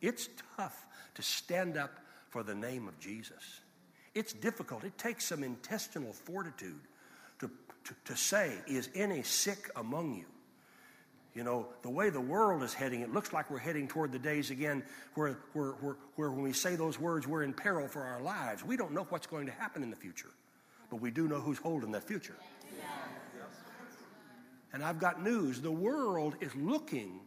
[0.01, 1.91] It's tough to stand up
[2.29, 3.61] for the name of Jesus.
[4.13, 4.83] It's difficult.
[4.83, 6.81] It takes some intestinal fortitude
[7.39, 7.49] to,
[7.85, 10.25] to, to say, Is any sick among you?
[11.37, 14.17] You know, the way the world is heading, it looks like we're heading toward the
[14.17, 14.81] days again
[15.13, 18.65] where, where, where, where when we say those words, we're in peril for our lives.
[18.65, 20.31] We don't know what's going to happen in the future,
[20.89, 22.33] but we do know who's holding that future.
[24.73, 27.19] And I've got news the world is looking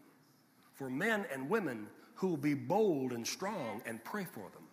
[0.74, 4.64] for men and women who will be bold and strong and pray for them.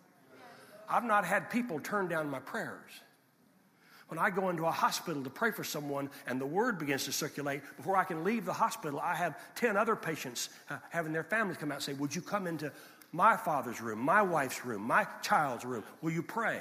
[0.88, 2.90] I've not had people turn down my prayers.
[4.08, 7.12] When I go into a hospital to pray for someone and the word begins to
[7.12, 11.24] circulate, before I can leave the hospital, I have 10 other patients uh, having their
[11.24, 12.72] families come out and say, Would you come into
[13.12, 15.84] my father's room, my wife's room, my child's room?
[16.00, 16.60] Will you pray?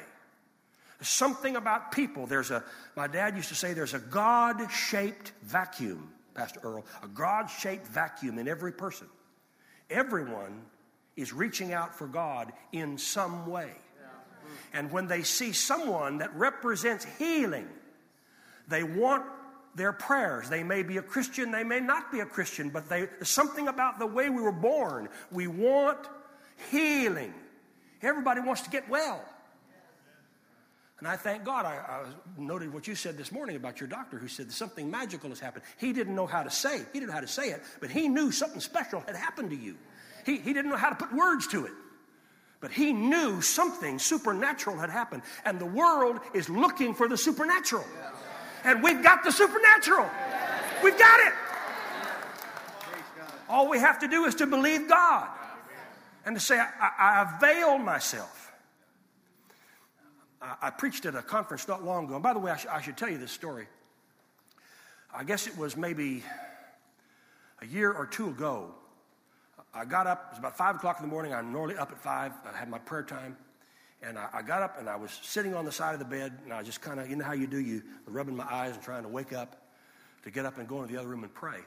[1.02, 2.26] Something about people.
[2.26, 2.64] There's a,
[2.96, 7.88] my dad used to say, there's a God shaped vacuum, Pastor Earl, a God shaped
[7.88, 9.08] vacuum in every person.
[9.90, 10.64] Everyone
[11.16, 13.72] is reaching out for God in some way.
[14.74, 17.68] And when they see someone that represents healing,
[18.68, 19.24] they want
[19.76, 20.50] their prayers.
[20.50, 24.00] They may be a Christian, they may not be a Christian, but they, something about
[24.00, 25.10] the way we were born.
[25.32, 26.00] We want
[26.72, 27.34] healing.
[28.02, 29.24] Everybody wants to get well.
[31.00, 31.66] And I thank God.
[31.66, 32.06] I, I,
[32.38, 35.64] noted what you said this morning about your doctor who said something magical has happened.
[35.78, 38.08] He didn't know how to say, he didn't know how to say it, but he
[38.08, 39.78] knew something special had happened to you.
[40.26, 41.72] He, he didn't know how to put words to it.
[42.60, 45.22] But he knew something supernatural had happened.
[45.46, 47.86] And the world is looking for the supernatural.
[48.64, 50.10] And we've got the supernatural.
[50.84, 51.34] We've got it.
[53.50, 55.28] All we have to do is to believe God
[56.26, 58.52] and to say, I, I avail myself.
[60.42, 62.16] I, I, preached at a conference not long ago.
[62.16, 63.68] And by the way, I, sh- I should tell you this story.
[65.16, 66.24] I guess it was maybe
[67.62, 68.74] a year or two ago.
[69.78, 71.34] I got up, it was about 5 o'clock in the morning.
[71.34, 72.32] I'm normally up at 5.
[72.52, 73.38] I had my prayer time.
[74.02, 76.38] And I, I, got up and I was sitting on the side of the bed
[76.44, 78.84] and I just kind of, you know how you do, you rubbing my eyes and
[78.84, 79.70] trying to wake up
[80.24, 81.60] to get up and go into the other room and pray.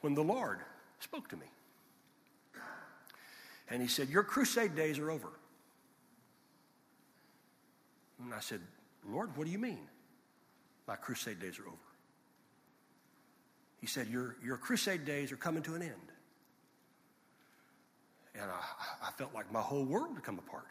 [0.00, 0.60] When the Lord
[1.00, 1.46] spoke to me.
[3.68, 5.28] And he said, Your crusade days are over.
[8.22, 8.60] And I said,
[9.08, 9.88] Lord, what do you mean?
[10.86, 11.76] My crusade days are over.
[13.80, 16.12] He said, Your, your crusade days are coming to an end.
[18.40, 20.66] And I, I felt like my whole world had come apart.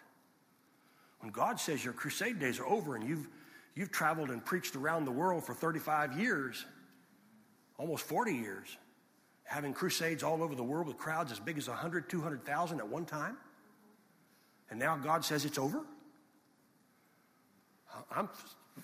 [1.20, 3.28] When God says your crusade days are over and you've,
[3.74, 6.66] you've traveled and preached around the world for 35 years,
[7.78, 8.78] almost 40 years,
[9.44, 13.06] having crusades all over the world with crowds as big as 100, 200,000 at one
[13.06, 13.38] time,
[14.70, 15.82] and now God says it's over?
[18.12, 18.30] I'm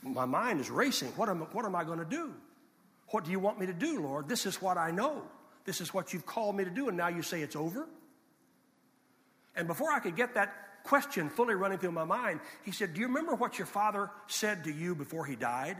[0.03, 1.09] my mind is racing.
[1.09, 2.33] What am, what am I going to do?
[3.09, 4.29] What do you want me to do, Lord?
[4.29, 5.23] This is what I know.
[5.65, 7.87] This is what you've called me to do, and now you say it's over?
[9.55, 13.01] And before I could get that question fully running through my mind, he said, Do
[13.01, 15.77] you remember what your father said to you before he died?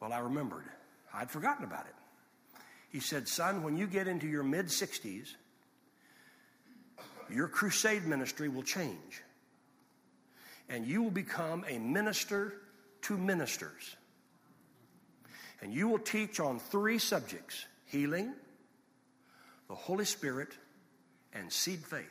[0.00, 0.64] Well, I remembered.
[1.12, 1.94] I'd forgotten about it.
[2.90, 5.34] He said, Son, when you get into your mid 60s,
[7.30, 9.22] your crusade ministry will change.
[10.68, 12.54] And you will become a minister
[13.02, 13.96] to ministers.
[15.60, 18.32] And you will teach on three subjects healing,
[19.68, 20.48] the Holy Spirit,
[21.34, 22.04] and seed faith.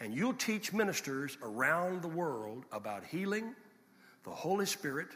[0.00, 3.54] And you'll teach ministers around the world about healing,
[4.24, 5.08] the Holy Spirit,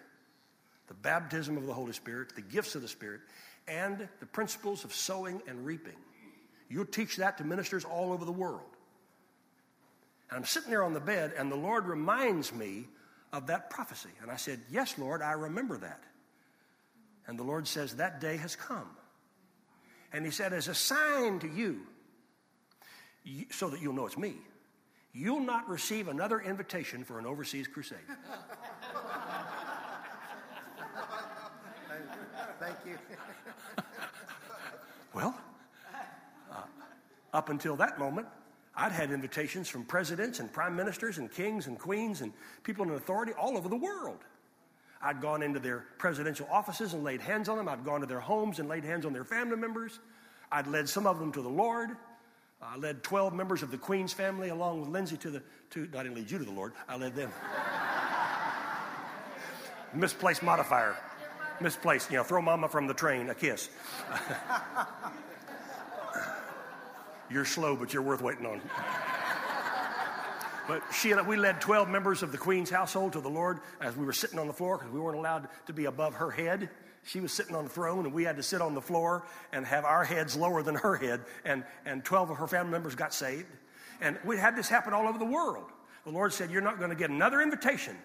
[0.88, 3.20] the baptism of the Holy Spirit, the gifts of the Spirit,
[3.68, 5.96] and the principles of sowing and reaping.
[6.68, 8.62] You'll teach that to ministers all over the world.
[10.30, 12.86] And I'm sitting there on the bed, and the Lord reminds me
[13.32, 14.08] of that prophecy.
[14.22, 16.02] And I said, Yes, Lord, I remember that.
[17.26, 18.88] And the Lord says, That day has come.
[20.12, 21.82] And He said, As a sign to you,
[23.50, 24.36] so that you'll know it's me,
[25.12, 27.98] you'll not receive another invitation for an overseas crusade.
[32.58, 32.96] Thank you.
[35.14, 35.36] well,
[36.52, 36.62] uh,
[37.32, 38.28] up until that moment,
[38.74, 42.92] I'd had invitations from presidents and prime ministers and kings and queens and people in
[42.92, 44.20] authority all over the world.
[45.02, 47.68] I'd gone into their presidential offices and laid hands on them.
[47.68, 49.98] I'd gone to their homes and laid hands on their family members.
[50.52, 51.90] I'd led some of them to the Lord.
[52.62, 56.04] I led 12 members of the Queen's family along with Lindsay to the, to, I
[56.04, 57.30] didn't lead you to the Lord, I led them.
[59.94, 60.96] Misplaced modifier.
[61.60, 63.68] Misplaced, you know, throw mama from the train, a kiss.
[67.30, 68.60] you're slow, but you're worth waiting on.
[70.68, 73.60] But she and I, we led 12 members of the Queen's household to the Lord
[73.80, 76.30] as we were sitting on the floor because we weren't allowed to be above her
[76.30, 76.70] head.
[77.04, 79.66] She was sitting on the throne, and we had to sit on the floor and
[79.66, 81.22] have our heads lower than her head.
[81.44, 83.48] And, and 12 of her family members got saved.
[84.00, 85.66] And we had this happen all over the world.
[86.04, 87.96] The Lord said, You're not going to get another invitation,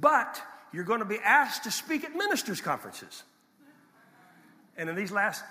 [0.00, 0.40] but
[0.72, 3.22] you're going to be asked to speak at ministers' conferences.
[4.76, 5.44] And in these last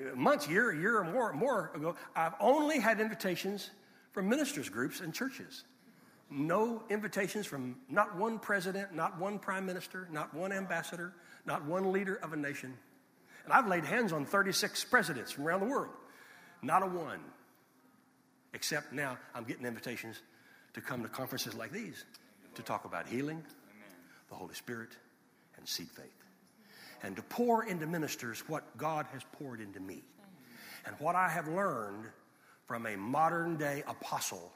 [0.00, 3.70] uh, months, year, year or more, more ago, I've only had invitations
[4.12, 5.64] from ministers' groups and churches.
[6.30, 11.14] No invitations from not one president, not one prime minister, not one ambassador,
[11.48, 12.74] not one leader of a nation.
[13.44, 15.94] And I've laid hands on 36 presidents from around the world.
[16.62, 17.20] Not a one.
[18.52, 20.20] Except now I'm getting invitations
[20.74, 22.04] to come to conferences like these
[22.54, 23.42] to talk about healing,
[24.28, 24.90] the Holy Spirit,
[25.56, 26.06] and seed faith.
[27.02, 30.02] And to pour into ministers what God has poured into me.
[30.84, 32.04] And what I have learned
[32.66, 34.52] from a modern day apostle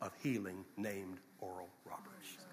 [0.00, 2.45] of healing named Oral Roberts.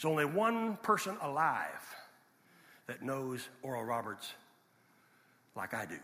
[0.00, 1.94] There's only one person alive
[2.86, 4.32] that knows Oral Roberts
[5.54, 5.98] like I do,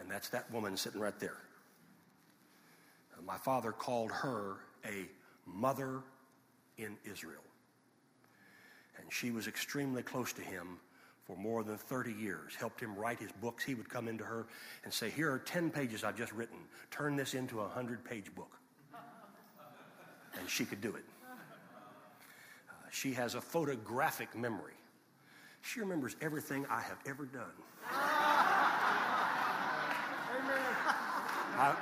[0.00, 1.36] and that's that woman sitting right there.
[3.26, 5.06] My father called her a
[5.44, 6.00] mother
[6.78, 7.42] in Israel.
[8.98, 10.78] And she was extremely close to him
[11.26, 13.64] for more than 30 years, helped him write his books.
[13.64, 14.46] He would come into her
[14.82, 16.56] and say, Here are 10 pages I've just written.
[16.90, 18.56] Turn this into a 100 page book.
[20.38, 21.04] And she could do it.
[22.94, 24.74] She has a photographic memory.
[25.62, 27.42] She remembers everything I have ever done.
[31.56, 31.74] I,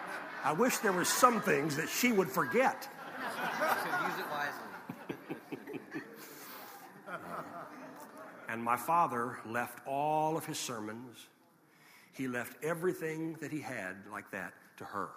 [0.42, 2.88] I wish there were some things that she would forget.
[3.18, 4.62] use it wisely.
[8.48, 11.26] And my father left all of his sermons.
[12.12, 15.08] He left everything that he had like that to her.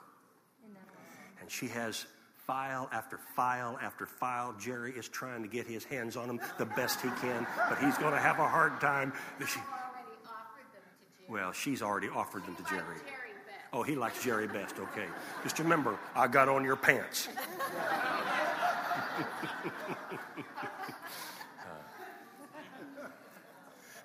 [1.41, 2.05] And she has
[2.45, 4.53] file after file after file.
[4.59, 7.97] Jerry is trying to get his hands on them the best he can, but he's
[7.97, 9.13] going to have a hard time.
[9.47, 9.59] She,
[11.27, 12.97] well, she's already offered them to Jerry.
[13.73, 14.75] Oh, he likes Jerry best.
[14.79, 15.07] Okay.
[15.43, 17.27] Just remember, I got on your pants.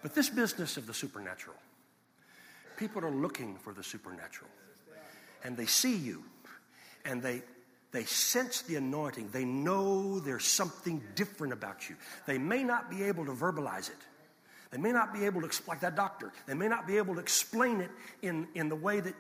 [0.03, 1.57] But this business of the supernatural,
[2.77, 4.51] people are looking for the supernatural.
[5.45, 6.25] And they see you
[7.05, 7.43] and they
[7.93, 9.31] they sense the anointing.
[9.33, 11.97] They know there's something different about you.
[12.27, 13.97] They may not be able to verbalize it.
[14.71, 16.33] They may not be able to explain like that doctor.
[16.47, 17.91] They may not be able to explain it
[18.23, 19.15] in, in the way that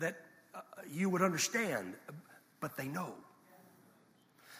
[0.00, 0.16] that
[0.54, 0.60] uh,
[0.90, 1.94] you would understand,
[2.58, 3.14] but they know.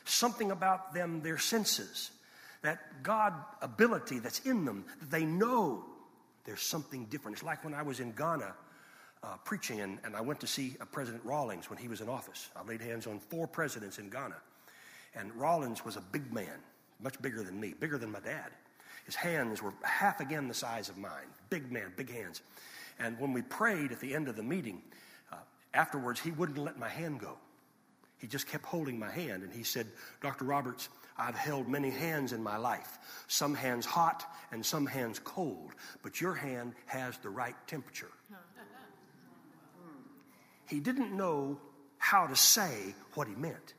[0.04, 2.11] Something about them, their senses
[2.62, 3.32] that God
[3.62, 5.84] ability that's in them, they know
[6.44, 7.38] there's something different.
[7.38, 8.54] It's like when I was in Ghana
[9.23, 12.09] uh, preaching, and, and I went to see uh, President Rawlings when he was in
[12.09, 12.49] office.
[12.57, 14.37] I laid hands on four presidents in Ghana.
[15.14, 16.59] And Rawlings was a big man,
[17.03, 18.51] much bigger than me, bigger than my dad.
[19.05, 21.27] His hands were half again the size of mine.
[21.51, 22.43] Big man, big hands.
[22.99, 24.83] And when we prayed at the end of the meeting,
[25.33, 25.37] uh,
[25.75, 27.37] afterwards, he wouldn't let my hand go.
[28.18, 29.43] He just kept holding my hand.
[29.43, 29.87] And he said,
[30.21, 30.45] Dr.
[30.45, 35.73] Roberts, I've held many hands in my life, some hands hot and some hands cold,
[36.03, 38.11] but your hand has the right temperature.
[40.71, 41.59] He didn't know
[41.99, 43.75] how to say what he meant.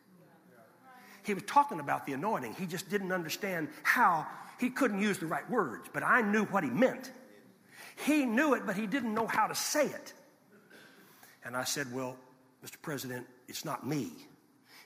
[1.24, 2.54] He was talking about the anointing.
[2.54, 4.28] He just didn't understand how.
[4.60, 7.12] He couldn't use the right words, but I knew what he meant.
[8.06, 10.14] He knew it, but he didn't know how to say it.
[11.44, 12.18] And I said, Well,
[12.64, 12.80] Mr.
[12.82, 14.12] President, it's not me.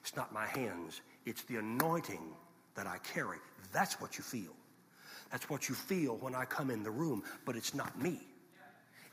[0.02, 1.02] It's not my hands.
[1.26, 2.22] It's the anointing
[2.76, 3.40] that I carry.
[3.74, 4.54] That's what you feel.
[5.32, 8.22] That's what you feel when I come in the room, but it's not me.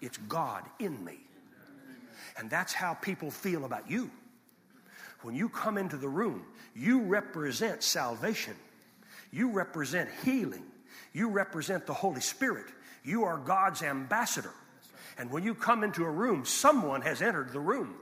[0.00, 1.20] It's God in me.
[2.38, 4.10] And that's how people feel about you.
[5.22, 8.54] When you come into the room, you represent salvation,
[9.30, 10.64] you represent healing,
[11.12, 12.66] you represent the Holy Spirit.
[13.04, 14.52] You are God's ambassador.
[15.18, 17.94] And when you come into a room, someone has entered the room.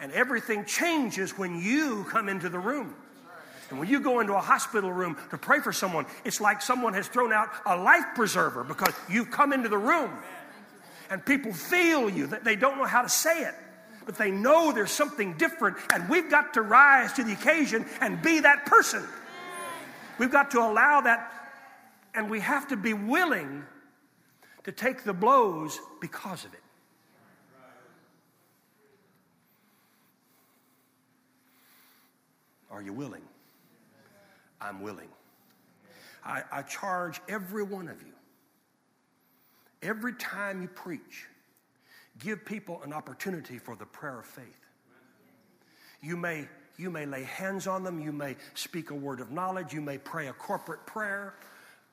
[0.00, 2.94] And everything changes when you come into the room.
[3.70, 6.94] And when you go into a hospital room to pray for someone, it's like someone
[6.94, 10.10] has thrown out a life preserver because you've come into the room.
[11.10, 13.54] And people feel you, that they don't know how to say it,
[14.04, 15.76] but they know there's something different.
[15.92, 19.06] And we've got to rise to the occasion and be that person.
[20.18, 21.32] We've got to allow that,
[22.14, 23.64] and we have to be willing
[24.64, 26.60] to take the blows because of it.
[32.70, 33.22] Are you willing?
[34.60, 35.08] I'm willing.
[36.24, 38.12] I, I, charge every one of you,
[39.82, 41.26] every time you preach,
[42.18, 44.66] give people an opportunity for the prayer of faith.
[46.02, 49.72] You may, you may lay hands on them, you may speak a word of knowledge,
[49.72, 51.34] you may pray a corporate prayer.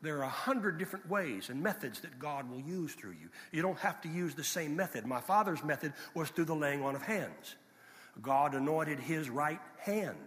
[0.01, 3.29] There are a hundred different ways and methods that God will use through you.
[3.51, 5.05] You don't have to use the same method.
[5.05, 7.55] My father's method was through the laying on of hands.
[8.21, 10.17] God anointed his right hand.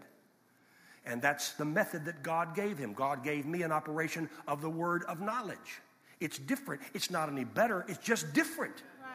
[1.06, 2.92] And that's the method that God gave him.
[2.92, 5.80] God gave me an operation of the word of knowledge.
[6.20, 6.82] It's different.
[6.94, 7.84] It's not any better.
[7.88, 8.74] It's just different.
[9.00, 9.10] Right.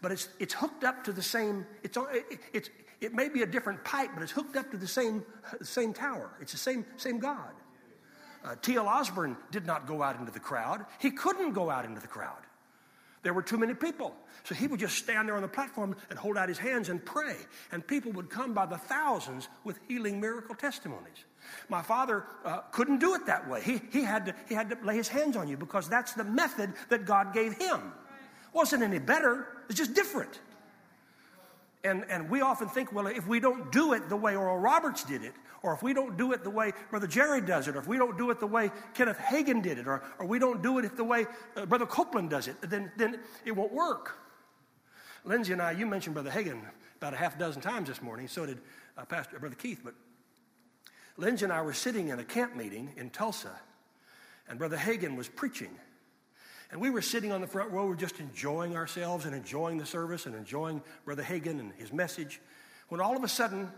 [0.00, 2.70] But it's, it's hooked up to the same, it's, it, it's,
[3.00, 5.24] it may be a different pipe, but it's hooked up to the same,
[5.62, 6.30] same tower.
[6.40, 7.50] It's the same, same God.
[8.44, 8.86] Uh, T.L.
[8.86, 10.86] Osborn did not go out into the crowd.
[11.00, 12.38] He couldn't go out into the crowd.
[13.22, 14.14] There were too many people.
[14.44, 17.04] So he would just stand there on the platform and hold out his hands and
[17.04, 17.34] pray.
[17.72, 21.24] And people would come by the thousands with healing miracle testimonies.
[21.68, 23.62] My father uh, couldn't do it that way.
[23.62, 26.24] He, he, had to, he had to lay his hands on you because that's the
[26.24, 27.92] method that God gave him.
[28.52, 30.40] Wasn't any better, it's just different.
[31.84, 35.04] And, and we often think, well, if we don't do it the way Oral Roberts
[35.04, 37.78] did it, or if we don't do it the way Brother Jerry does it, or
[37.78, 40.62] if we don't do it the way Kenneth Hagin did it, or, or we don't
[40.62, 44.18] do it the way uh, Brother Copeland does it, then, then it won't work.
[45.24, 46.60] Lindsay and I, you mentioned Brother Hagin
[46.96, 48.58] about a half dozen times this morning, so did
[48.96, 49.94] uh, Pastor Brother Keith, but
[51.18, 53.52] Lindsay and I were sitting in a camp meeting in Tulsa,
[54.48, 55.70] and Brother Hagin was preaching.
[56.70, 59.78] And we were sitting on the front row, we were just enjoying ourselves and enjoying
[59.78, 62.40] the service and enjoying Brother Hagin and his message.
[62.88, 63.70] When all of a sudden,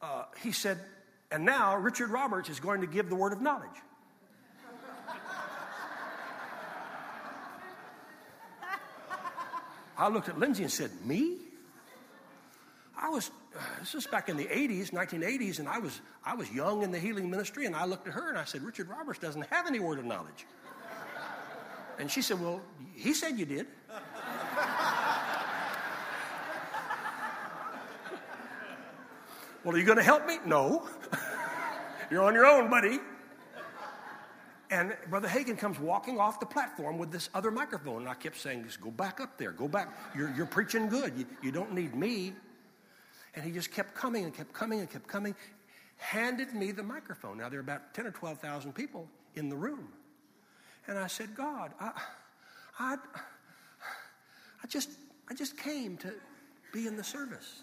[0.00, 0.78] uh, he said,
[1.30, 3.68] And now Richard Roberts is going to give the word of knowledge.
[9.98, 11.36] I looked at Lindsay and said, Me?
[12.96, 13.30] I was,
[13.80, 16.98] this was back in the 80s, 1980s, and I was, I was young in the
[16.98, 19.80] healing ministry, and I looked at her and I said, Richard Roberts doesn't have any
[19.80, 20.46] word of knowledge.
[21.98, 22.62] And she said, Well,
[22.94, 23.66] he said you did.
[29.64, 30.38] well, are you going to help me?
[30.46, 30.88] No.
[32.10, 32.98] You're on your own, buddy.
[34.70, 38.02] And Brother Hagin comes walking off the platform with this other microphone.
[38.02, 39.50] And I kept saying, just go back up there.
[39.50, 39.92] Go back.
[40.16, 41.12] You're, you're preaching good.
[41.18, 42.32] You, you don't need me.
[43.34, 45.34] And he just kept coming and kept coming and kept coming,
[45.96, 47.38] handed me the microphone.
[47.38, 49.88] Now, there are about 10 or 12,000 people in the room.
[50.86, 51.92] And I said, God, I,
[52.78, 52.96] I,
[54.62, 54.90] I, just,
[55.28, 56.12] I just came to
[56.72, 57.62] be in the service.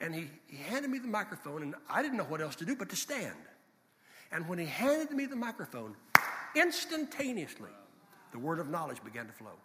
[0.00, 2.74] And he, he handed me the microphone, and I didn't know what else to do
[2.74, 3.34] but to stand.
[4.32, 5.94] And when he handed me the microphone,
[6.56, 7.70] instantaneously,
[8.32, 9.58] the word of knowledge began to flow.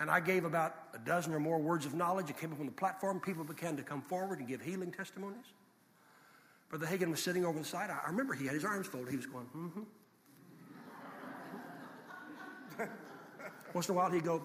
[0.00, 2.30] And I gave about a dozen or more words of knowledge.
[2.30, 3.20] It came up on the platform.
[3.20, 5.44] People began to come forward and give healing testimonies.
[6.70, 7.90] Brother Hagin was sitting over the side.
[7.90, 9.10] I remember he had his arms folded.
[9.10, 9.82] He was going, mm hmm.
[13.74, 14.42] Once in a while he'd go,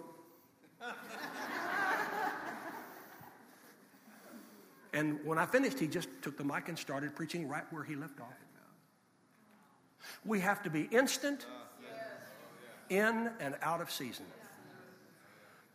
[4.95, 7.95] And when I finished, he just took the mic and started preaching right where he
[7.95, 8.33] left off.
[10.23, 11.45] We have to be instant,
[12.89, 14.25] in and out of season.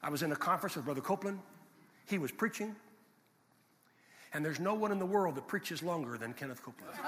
[0.02, 1.40] I was in a conference with Brother Copeland.
[2.06, 2.74] He was preaching.
[4.32, 6.94] And there's no one in the world that preaches longer than Kenneth Copeland.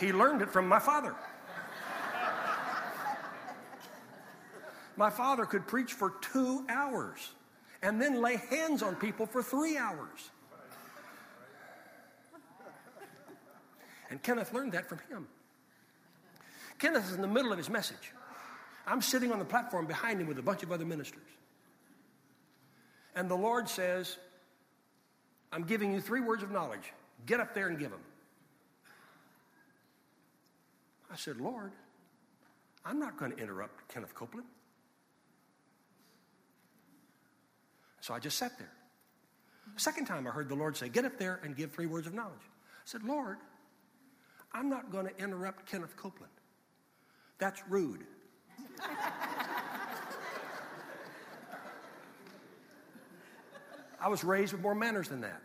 [0.00, 1.14] He learned it from my father.
[4.96, 7.30] My father could preach for two hours
[7.82, 10.30] and then lay hands on people for three hours.
[14.10, 15.26] And Kenneth learned that from him.
[16.78, 18.12] Kenneth is in the middle of his message.
[18.86, 21.22] I'm sitting on the platform behind him with a bunch of other ministers.
[23.14, 24.18] And the Lord says,
[25.52, 26.92] I'm giving you three words of knowledge.
[27.26, 28.00] Get up there and give them.
[31.10, 31.70] I said, Lord,
[32.84, 34.48] I'm not going to interrupt Kenneth Copeland.
[38.00, 38.72] So I just sat there.
[39.76, 42.14] Second time I heard the Lord say, Get up there and give three words of
[42.14, 42.34] knowledge.
[42.42, 43.38] I said, Lord,
[44.52, 46.33] I'm not going to interrupt Kenneth Copeland.
[47.38, 48.04] That's rude.
[54.00, 55.40] I was raised with more manners than that.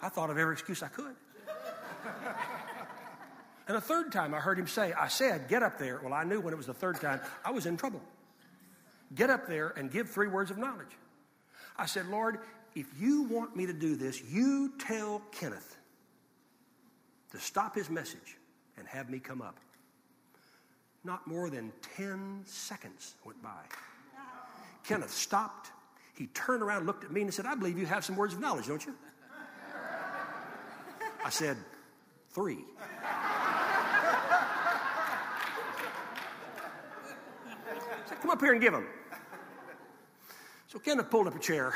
[0.00, 1.14] I thought of every excuse I could.
[3.68, 6.00] and a third time I heard him say, I said, get up there.
[6.02, 8.00] Well, I knew when it was the third time I was in trouble.
[9.14, 10.90] Get up there and give three words of knowledge.
[11.76, 12.40] I said, Lord,
[12.74, 15.76] if you want me to do this, you tell Kenneth
[17.30, 18.36] to stop his message
[18.76, 19.58] and have me come up.
[21.04, 23.62] Not more than 10 seconds went by.
[24.84, 25.70] Kenneth stopped.
[26.14, 28.40] He turned around, looked at me, and said, I believe you have some words of
[28.40, 28.94] knowledge, don't you?
[31.24, 31.56] I said,
[32.30, 32.64] Three.
[38.06, 38.86] said, Come up here and give them.
[40.68, 41.74] So Kenneth pulled up a chair.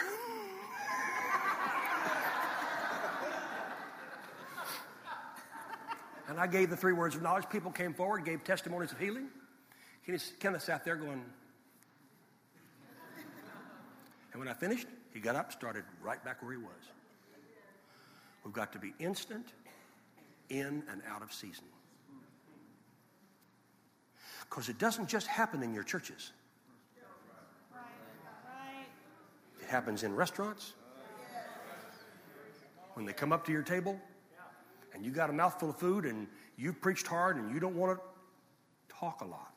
[6.36, 7.48] And I gave the three words of knowledge.
[7.48, 9.28] People came forward, gave testimonies of healing.
[10.38, 11.24] Kenneth sat there going,
[14.32, 16.90] and when I finished, he got up, started right back where he was.
[18.44, 19.46] We've got to be instant,
[20.50, 21.64] in and out of season.
[24.42, 26.32] Because it doesn't just happen in your churches.
[29.58, 30.74] It happens in restaurants.
[32.92, 33.98] When they come up to your table
[34.96, 36.26] and you got a mouthful of food and
[36.56, 39.52] you've preached hard and you don't want to talk a lot.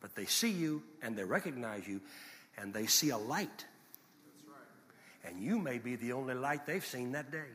[0.00, 2.00] But they see you and they recognize you
[2.56, 3.66] and they see a light.
[5.26, 7.50] And you may be the only light they've seen that day.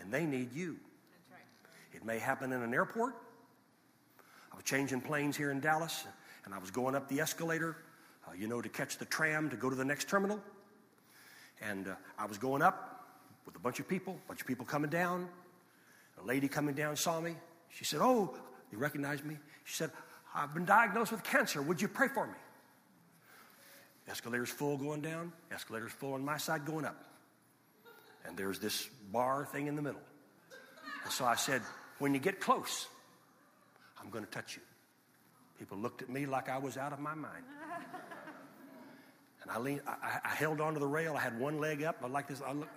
[0.00, 0.76] And they need you.
[1.92, 3.14] It may happen in an airport.
[4.50, 6.06] I was changing planes here in Dallas
[6.46, 7.76] and I was going up the escalator
[8.26, 10.40] uh, you know, to catch the tram to go to the next terminal.
[11.60, 12.88] And uh, I was going up
[13.44, 15.28] with a bunch of people, a bunch of people coming down.
[16.20, 17.36] A lady coming down saw me.
[17.68, 18.34] She said, Oh,
[18.70, 19.36] you recognize me?
[19.64, 19.90] She said,
[20.34, 21.62] I've been diagnosed with cancer.
[21.62, 22.34] Would you pray for me?
[24.10, 27.04] Escalator's full going down, escalator's full on my side going up.
[28.26, 30.00] And there's this bar thing in the middle.
[31.04, 31.62] And so I said,
[31.98, 32.88] When you get close,
[34.00, 34.62] I'm going to touch you.
[35.58, 37.44] People looked at me like I was out of my mind.
[39.42, 41.16] And I leaned, I, I, held onto the rail.
[41.16, 42.40] I had one leg up, like this.
[42.46, 42.68] I look,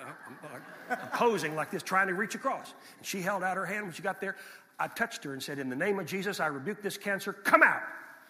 [0.89, 2.73] I'm posing like this, trying to reach across.
[2.97, 4.35] And she held out her hand when she got there.
[4.79, 7.33] I touched her and said, In the name of Jesus, I rebuke this cancer.
[7.33, 7.81] Come out.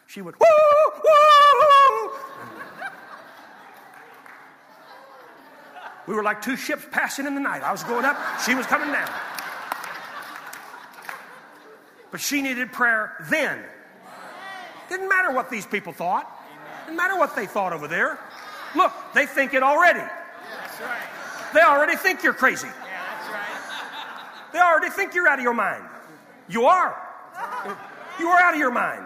[0.08, 0.46] She went, woo,
[1.04, 2.12] woo.
[6.08, 7.64] we were like two ships passing in the night.
[7.64, 9.10] I was going up, she was coming down.
[12.12, 13.60] But she needed prayer then.
[14.90, 16.32] Didn't matter what these people thought.
[16.86, 18.20] Didn't matter what they thought over there.
[18.76, 20.00] Look, they think it already.
[20.00, 21.54] That's right.
[21.54, 22.68] They already think you're crazy.
[22.68, 22.74] Yeah,
[23.18, 24.54] that's right.
[24.54, 25.84] They already think you're out of your mind.
[26.48, 27.02] You are.
[28.18, 29.06] You are out of your mind.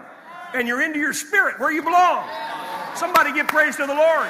[0.54, 2.28] And you're into your spirit where you belong.
[2.94, 4.28] Somebody give praise to the Lord.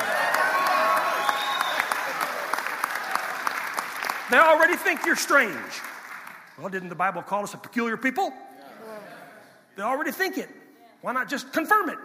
[4.31, 5.55] They already think you're strange.
[6.59, 8.33] Well, didn't the Bible call us a peculiar people?
[9.77, 10.49] They already think it.
[11.01, 11.99] Why not just confirm it?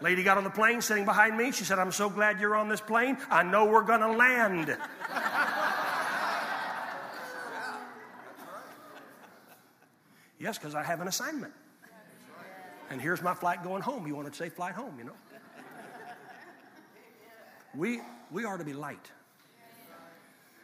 [0.00, 1.50] Lady got on the plane sitting behind me.
[1.50, 3.18] She said, I'm so glad you're on this plane.
[3.30, 4.68] I know we're going to land.
[10.38, 11.52] yes, because I have an assignment.
[12.90, 14.06] And here's my flight going home.
[14.06, 15.16] You want to say flight home, you know?
[17.74, 19.10] We, we are to be light.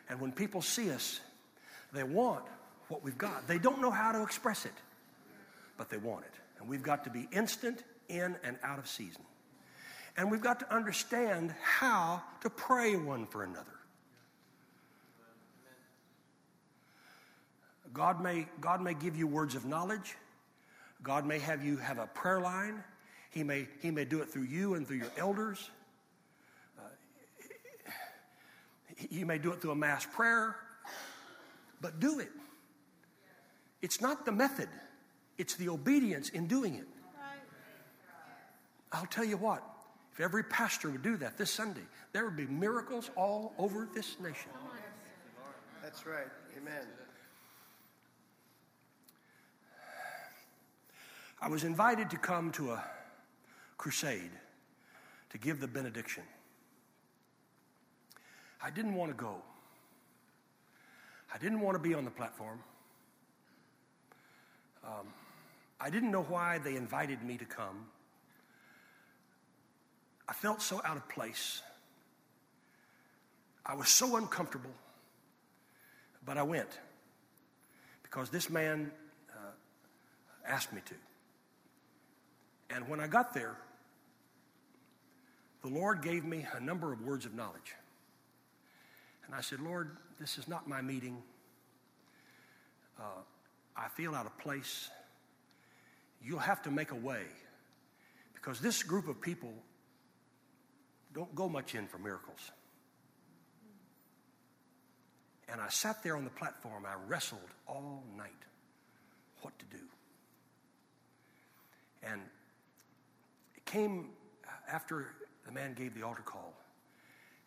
[0.09, 1.20] And when people see us,
[1.93, 2.45] they want
[2.89, 3.47] what we've got.
[3.47, 4.72] They don't know how to express it,
[5.76, 6.32] but they want it.
[6.59, 9.23] And we've got to be instant in and out of season.
[10.17, 13.67] And we've got to understand how to pray one for another.
[17.93, 20.17] God may, God may give you words of knowledge.
[21.03, 22.83] God may have you have a prayer line.
[23.31, 25.71] He may, he may do it through you and through your elders.
[26.79, 26.83] Uh,
[28.97, 30.57] he may do it through a mass prayer.
[31.81, 32.31] But do it.
[33.83, 34.69] It's not the method,
[35.39, 36.89] it's the obedience in doing it.
[38.95, 39.62] I'll tell you what,
[40.12, 41.82] if every pastor would do that this Sunday,
[42.12, 44.51] there would be miracles all over this nation.
[45.82, 46.28] That's right.
[46.57, 46.86] Amen.
[51.42, 52.84] I was invited to come to a
[53.76, 54.30] crusade
[55.30, 56.22] to give the benediction.
[58.62, 59.42] I didn't want to go.
[61.34, 62.61] I didn't want to be on the platform.
[64.84, 65.09] Um,
[65.80, 67.86] I didn't know why they invited me to come.
[70.29, 71.62] I felt so out of place.
[73.66, 74.70] I was so uncomfortable.
[76.25, 76.79] But I went
[78.03, 78.91] because this man
[79.31, 79.51] uh,
[80.47, 80.95] asked me to.
[82.75, 83.57] And when I got there,
[85.62, 87.75] the Lord gave me a number of words of knowledge.
[89.27, 91.22] And I said, Lord, this is not my meeting.
[92.99, 93.22] Uh,
[93.77, 94.89] I feel out of place.
[96.22, 97.25] You'll have to make a way
[98.35, 99.53] because this group of people
[101.15, 102.51] don't go much in for miracles.
[105.49, 106.85] And I sat there on the platform.
[106.87, 108.33] I wrestled all night
[109.43, 109.83] what to do.
[112.03, 112.21] And
[113.57, 114.09] it came
[114.71, 115.07] after
[115.47, 116.55] the man gave the altar call.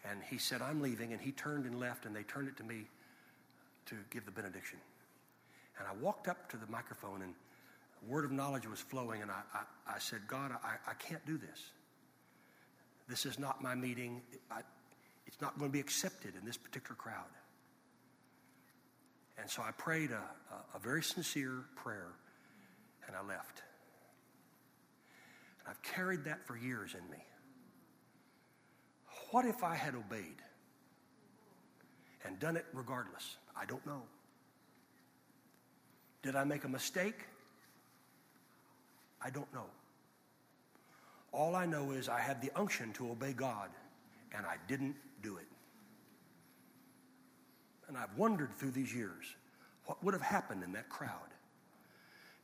[0.09, 1.11] And he said, I'm leaving.
[1.11, 2.85] And he turned and left, and they turned it to me
[3.87, 4.79] to give the benediction.
[5.79, 7.33] And I walked up to the microphone, and
[8.01, 9.21] a word of knowledge was flowing.
[9.21, 11.71] And I, I, I said, God, I, I can't do this.
[13.07, 14.21] This is not my meeting.
[14.51, 14.61] I,
[15.25, 17.31] it's not going to be accepted in this particular crowd.
[19.37, 22.11] And so I prayed a, a, a very sincere prayer,
[23.07, 23.61] and I left.
[25.59, 27.23] And I've carried that for years in me.
[29.31, 30.41] What if I had obeyed
[32.25, 33.37] and done it regardless?
[33.55, 34.01] I don't know.
[36.23, 37.25] Did I make a mistake?
[39.21, 39.65] I don't know.
[41.31, 43.69] All I know is I had the unction to obey God,
[44.35, 45.47] and I didn't do it.
[47.87, 49.35] And I've wondered through these years
[49.85, 51.11] what would have happened in that crowd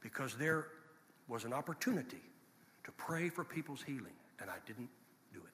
[0.01, 0.67] because there
[1.27, 2.21] was an opportunity
[2.83, 4.89] to pray for people's healing, and I didn't
[5.33, 5.53] do it.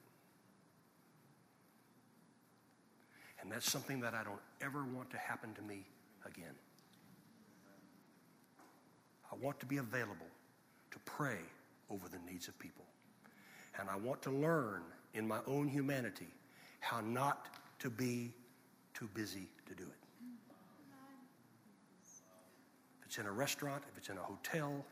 [3.40, 5.84] And that's something that I don't ever want to happen to me
[6.26, 6.54] again.
[9.32, 10.26] I want to be available
[10.90, 11.38] to pray
[11.88, 12.84] over the needs of people.
[13.80, 14.82] And I want to learn
[15.14, 16.28] in my own humanity
[16.80, 17.46] how not
[17.78, 18.32] to be
[18.94, 20.26] too busy to do it.
[23.00, 24.84] If it's in a restaurant, if it's in a hotel,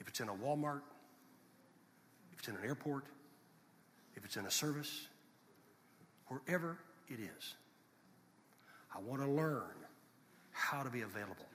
[0.00, 0.82] if it's in a Walmart,
[2.32, 3.04] if it's in an airport,
[4.16, 5.06] if it's in a service,
[6.26, 6.78] wherever
[7.08, 7.54] it is,
[8.94, 9.62] I want to learn
[10.50, 11.46] how to be available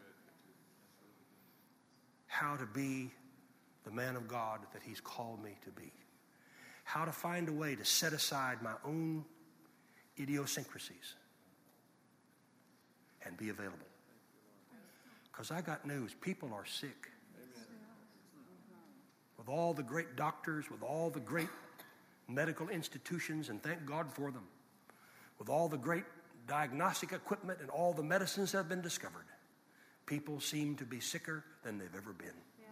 [2.37, 3.09] how to be
[3.83, 5.91] the man of God that He's called me to be,
[6.87, 9.25] how to find a way to set aside my own
[10.17, 11.15] idiosyncrasies
[13.25, 13.77] and be available.
[15.29, 17.09] Because I got news people are sick.
[19.37, 21.49] With all the great doctors, with all the great
[22.29, 24.47] medical institutions, and thank God for them,
[25.39, 26.05] with all the great
[26.47, 29.25] diagnostic equipment and all the medicines that have been discovered
[30.05, 32.29] people seem to be sicker than they've ever been.
[32.57, 32.67] Yeah.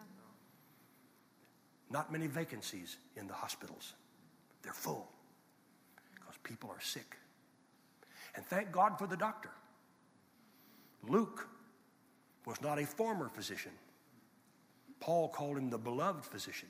[1.92, 3.94] Not many vacancies in the hospitals.
[4.66, 5.08] They're full
[6.16, 7.16] because people are sick.
[8.36, 9.52] And thank God for the doctor.
[11.08, 11.48] Luke
[12.46, 13.72] was not a former physician.
[15.00, 16.68] Paul called him the beloved physician.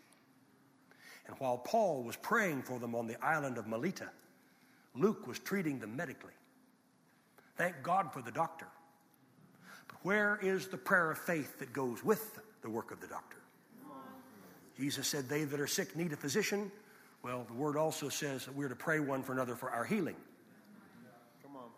[1.28, 4.10] And while Paul was praying for them on the island of Melita,
[4.94, 6.34] Luke was treating them medically.
[7.56, 8.68] Thank God for the doctor.
[9.88, 13.38] But where is the prayer of faith that goes with the work of the doctor?
[14.78, 16.72] Jesus said, They that are sick need a physician.
[17.26, 20.16] Well, the word also says that we're to pray one for another for our healing.
[21.42, 21.70] Come on.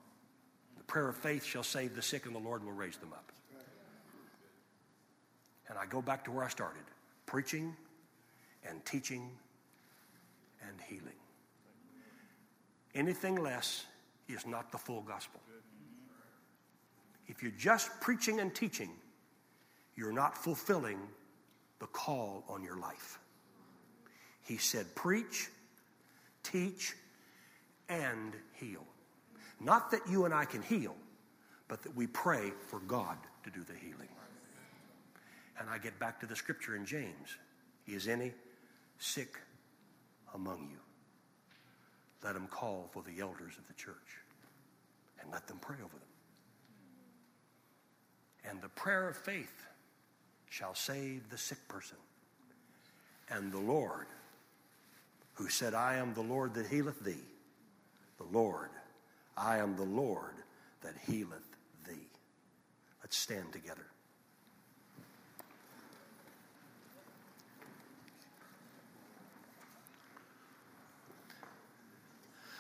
[0.77, 3.31] The prayer of faith shall save the sick, and the Lord will raise them up.
[5.69, 6.83] And I go back to where I started
[7.25, 7.73] preaching
[8.67, 9.29] and teaching
[10.67, 11.15] and healing.
[12.93, 13.85] Anything less
[14.27, 15.39] is not the full gospel.
[17.27, 18.89] If you're just preaching and teaching,
[19.95, 20.99] you're not fulfilling
[21.79, 23.19] the call on your life.
[24.47, 25.49] He said, Preach
[26.51, 26.95] teach,
[27.89, 28.85] and heal.
[29.59, 30.95] Not that you and I can heal,
[31.67, 34.09] but that we pray for God to do the healing.
[35.59, 37.37] And I get back to the scripture in James
[37.87, 38.33] Is any
[38.99, 39.39] sick
[40.33, 40.77] among you?
[42.23, 43.95] Let him call for the elders of the church
[45.21, 46.01] and let them pray over them.
[48.49, 49.67] And the prayer of faith
[50.49, 51.97] shall save the sick person.
[53.29, 54.07] And the Lord,
[55.37, 57.23] who said, I am the Lord that healeth thee,
[58.17, 58.69] the Lord,
[59.37, 60.33] I am the Lord
[60.81, 61.47] that healeth
[61.87, 62.07] thee.
[63.03, 63.85] Let's stand together.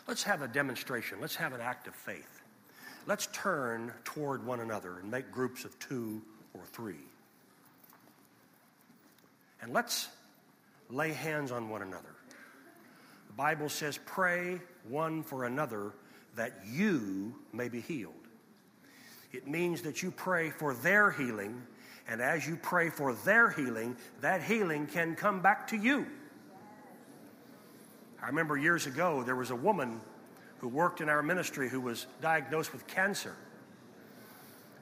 [0.07, 1.17] Let's have a demonstration.
[1.19, 2.41] Let's have an act of faith.
[3.07, 6.21] Let's turn toward one another and make groups of two
[6.53, 6.95] or three.
[9.61, 10.07] And let's
[10.89, 12.16] lay hands on one another.
[13.37, 14.59] Bible says, pray
[14.89, 15.93] one for another
[16.35, 18.13] that you may be healed.
[19.31, 21.61] It means that you pray for their healing,
[22.07, 26.07] and as you pray for their healing, that healing can come back to you.
[28.21, 30.01] I remember years ago, there was a woman
[30.57, 33.35] who worked in our ministry who was diagnosed with cancer.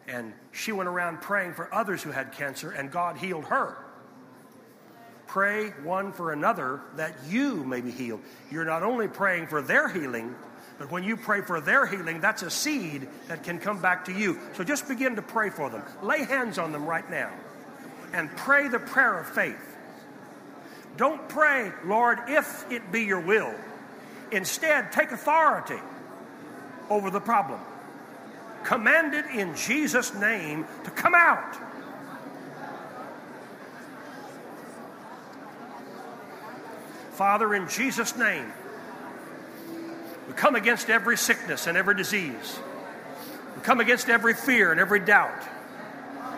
[0.08, 3.85] And she went around praying for others who had cancer, and God healed her.
[5.28, 8.22] Pray one for another that you may be healed.
[8.52, 10.36] You're not only praying for their healing,
[10.78, 14.14] but when you pray for their healing, that's a seed that can come back to
[14.14, 14.40] you.
[14.54, 15.84] So just begin to pray for them.
[16.04, 17.32] Lay hands on them right now
[18.14, 19.76] and pray the prayer of faith.
[20.98, 23.54] Don't pray, Lord, if it be your will.
[24.32, 25.80] Instead, take authority
[26.90, 27.60] over the problem.
[28.64, 31.56] Command it in Jesus' name to come out.
[37.16, 38.52] Father, in Jesus' name,
[40.28, 42.60] we come against every sickness and every disease.
[43.56, 45.42] We come against every fear and every doubt.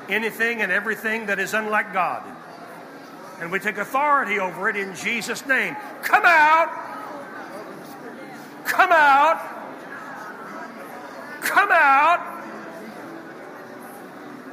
[0.07, 2.23] Anything and everything that is unlike God.
[3.39, 5.75] And we take authority over it in Jesus' name.
[6.03, 6.69] Come out!
[8.65, 9.41] Come out!
[11.41, 12.43] Come out!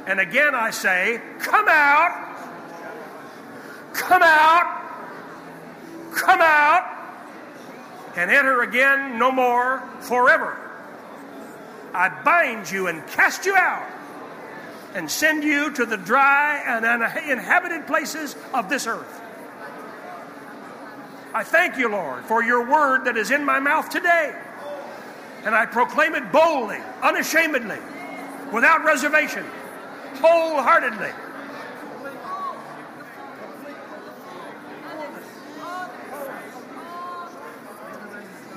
[0.07, 2.35] And again I say, come out!
[3.93, 4.84] Come out!
[6.15, 6.91] Come out!
[8.15, 10.57] And enter again no more forever.
[11.93, 13.89] I bind you and cast you out
[14.93, 19.21] and send you to the dry and uninhabited places of this earth.
[21.33, 24.33] I thank you, Lord, for your word that is in my mouth today.
[25.43, 27.77] And I proclaim it boldly, unashamedly,
[28.53, 29.45] without reservation,
[30.21, 31.11] wholeheartedly.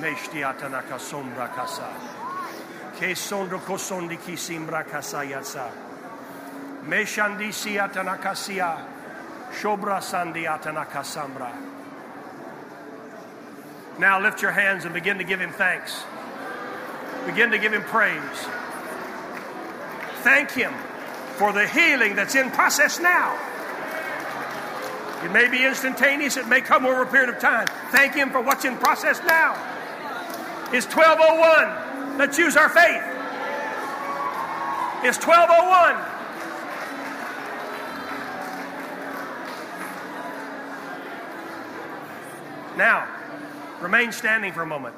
[0.00, 1.88] Meshtiatanaka sombra kasa.
[2.98, 5.70] Ke sondo kosondi kisimbra kasa yatsa.
[6.86, 8.78] Meshandi siatanakasia.
[9.52, 11.52] Shobra sandi atanakasambra.
[13.98, 16.04] Now lift your hands and begin to give him thanks.
[17.26, 18.46] Begin to give him praise.
[20.22, 20.72] Thank him
[21.36, 23.36] for the healing that's in process now.
[25.24, 27.66] It may be instantaneous, it may come over a period of time.
[27.90, 29.56] Thank him for what's in process now.
[30.70, 32.18] It's 1201.
[32.18, 33.02] Let's use our faith.
[35.02, 35.96] It's 1201.
[42.76, 43.08] Now,
[43.80, 44.94] remain standing for a moment.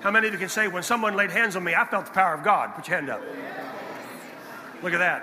[0.00, 2.12] How many of you can say, when someone laid hands on me, I felt the
[2.12, 2.74] power of God?
[2.74, 3.22] Put your hand up.
[4.82, 5.22] Look at that.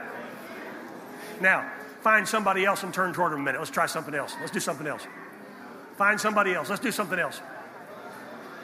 [1.39, 1.70] Now,
[2.02, 3.60] find somebody else and turn toward them a minute.
[3.60, 4.36] Let's try something else.
[4.39, 5.06] Let's do something else.
[5.98, 6.70] Find somebody else.
[6.70, 7.42] Let's do something else.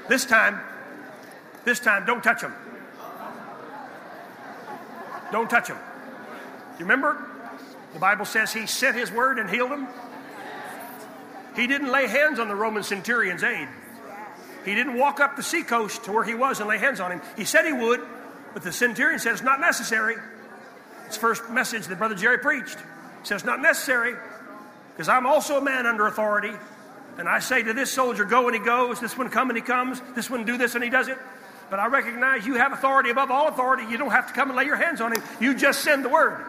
[0.08, 0.60] This time,
[1.66, 2.54] this time, don't touch them.
[5.32, 5.78] Don't touch them.
[6.80, 7.24] You remember?
[7.94, 9.88] The Bible says he sent his word and healed them.
[11.56, 13.68] He didn't lay hands on the Roman centurion's aide.
[14.64, 17.22] He didn't walk up the seacoast to where he was and lay hands on him.
[17.36, 18.02] He said he would,
[18.54, 20.16] but the centurion said it's not necessary.
[21.08, 22.78] It's first message that Brother Jerry preached.
[23.26, 24.14] He it's not necessary
[24.94, 26.54] because I'm also a man under authority.
[27.18, 29.00] And I say to this soldier, go and he goes.
[29.00, 30.02] This one come and he comes.
[30.16, 31.18] This one do this and he does it.
[31.70, 33.84] But I recognize you have authority above all authority.
[33.90, 35.22] You don't have to come and lay your hands on him.
[35.40, 36.46] You just send the word.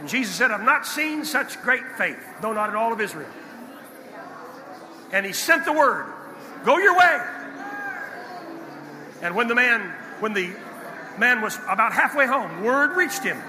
[0.00, 3.28] And Jesus said, I've not seen such great faith, though not in all of Israel.
[5.12, 6.06] And he sent the word,
[6.64, 7.20] go your way.
[9.20, 10.50] And when the man, when the
[11.18, 13.40] man was about halfway home, word reached him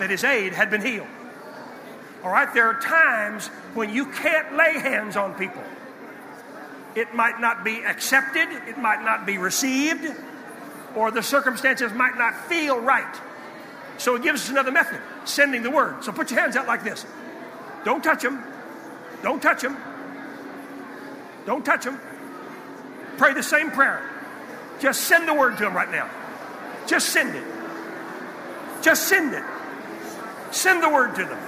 [0.00, 1.06] that his aide had been healed.
[2.22, 5.62] All right, there are times when you can't lay hands on people.
[6.94, 10.12] it might not be accepted, it might not be received,
[10.96, 13.16] or the circumstances might not feel right.
[13.96, 16.02] So it gives us another method sending the word.
[16.02, 17.06] So put your hands out like this.
[17.84, 18.42] Don't touch them.
[19.22, 19.76] Don't touch them.
[21.46, 22.00] Don't touch them.
[23.18, 24.02] Pray the same prayer.
[24.80, 26.08] Just send the word to them right now.
[26.86, 27.44] Just send it.
[28.82, 29.44] Just send it.
[30.50, 31.38] Send the word to them.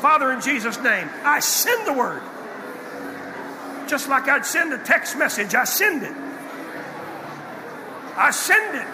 [0.00, 2.22] Father, in Jesus' name, I send the word.
[3.86, 6.14] Just like I'd send a text message, I send it.
[8.16, 8.86] I send it.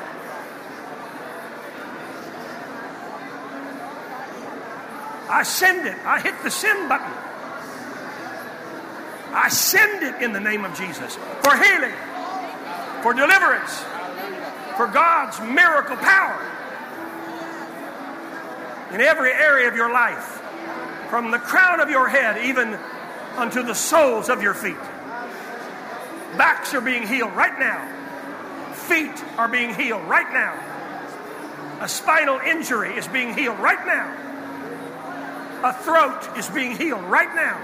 [5.29, 5.97] I send it.
[6.05, 7.13] I hit the send button.
[9.33, 11.93] I send it in the name of Jesus for healing,
[13.03, 13.85] for deliverance,
[14.77, 16.41] for God's miracle power
[18.93, 20.41] in every area of your life,
[21.09, 22.75] from the crown of your head even
[23.37, 24.77] unto the soles of your feet.
[26.37, 27.93] Backs are being healed right now.
[28.75, 30.59] Feet are being healed right now.
[31.81, 34.23] A spinal injury is being healed right now.
[35.65, 37.63] A throat is being healed right now.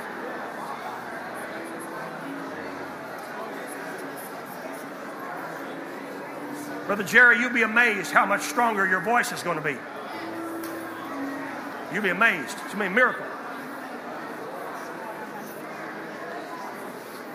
[6.86, 9.76] Brother Jerry, you'll be amazed how much stronger your voice is going to be.
[11.92, 12.58] You'll be amazed.
[12.64, 13.31] It's going to be a miracle.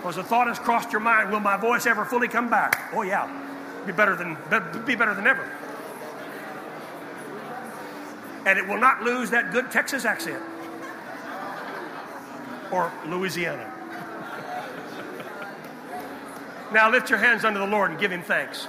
[0.07, 2.93] Because the thought has crossed your mind, will my voice ever fully come back?
[2.93, 3.29] Oh yeah,
[3.85, 4.37] be better than
[4.85, 5.43] be better than ever.
[8.45, 10.41] And it will not lose that good Texas accent
[12.71, 13.69] or Louisiana.
[16.73, 18.65] now lift your hands unto the Lord and give him thanks.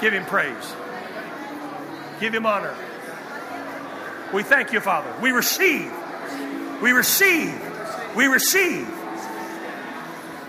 [0.00, 0.72] Give him praise.
[2.20, 2.76] Give him honor.
[4.32, 5.12] We thank you, Father.
[5.20, 5.92] We receive.
[6.80, 7.60] We receive.
[8.14, 8.95] We receive.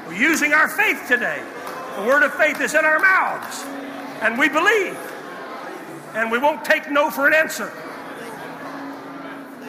[0.08, 1.42] We're using our faith today.
[1.98, 3.64] The word of faith is in our mouths.
[4.22, 4.98] And we believe.
[6.14, 7.72] And we won't take no for an answer.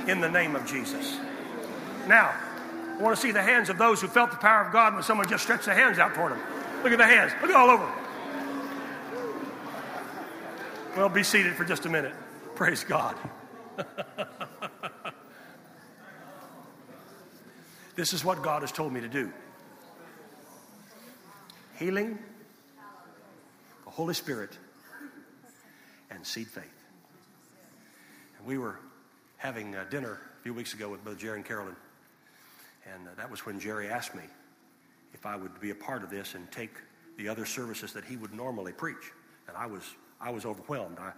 [0.07, 1.19] In the name of Jesus.
[2.07, 2.33] Now,
[2.99, 5.03] I want to see the hands of those who felt the power of God when
[5.03, 6.41] someone just stretched their hands out toward them.
[6.83, 7.33] Look at the hands.
[7.43, 7.93] Look all over.
[10.97, 12.15] Well, be seated for just a minute.
[12.55, 13.17] Praise God.
[17.97, 19.33] this is what God has told me to do
[21.79, 22.19] healing,
[23.85, 24.51] the Holy Spirit,
[26.11, 26.65] and seed faith.
[28.39, 28.79] And we were
[29.37, 31.77] having dinner a few weeks ago with both Jerry and Carolyn.
[32.93, 34.25] And uh, that was when Jerry asked me
[35.15, 36.71] if I would be a part of this and take
[37.17, 39.13] the other services that he would normally preach.
[39.47, 39.83] And I was,
[40.21, 40.99] I was overwhelmed.
[40.99, 41.13] I,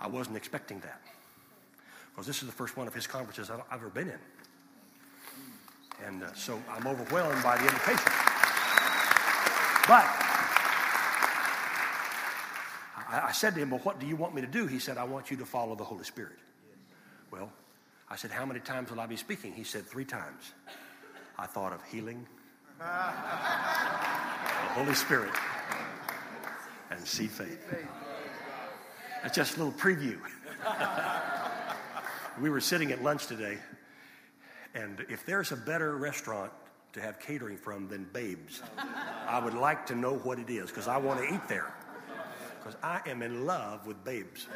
[0.00, 1.00] I wasn't expecting that.
[2.10, 4.18] Because this is the first one of his conferences I've, I've ever been in.
[6.06, 8.12] And uh, so I'm overwhelmed by the invitation.
[9.88, 10.04] But
[13.08, 14.66] I, I said to him, Well, what do you want me to do?
[14.66, 16.38] He said, I want you to follow the Holy Spirit.
[17.30, 17.52] Well,
[18.08, 19.52] I said, How many times will I be speaking?
[19.52, 20.52] He said, Three times.
[21.38, 22.26] I thought of healing,
[22.78, 22.84] the
[24.74, 25.32] Holy Spirit,
[26.90, 27.58] and seed faith.
[29.22, 30.18] That's just a little preview.
[32.40, 33.58] we were sitting at lunch today,
[34.74, 36.52] and if there's a better restaurant
[36.92, 38.62] to have catering from than Babes,
[39.26, 41.72] I would like to know what it is because I want to eat there.
[42.58, 44.46] Because I am in love with Babes.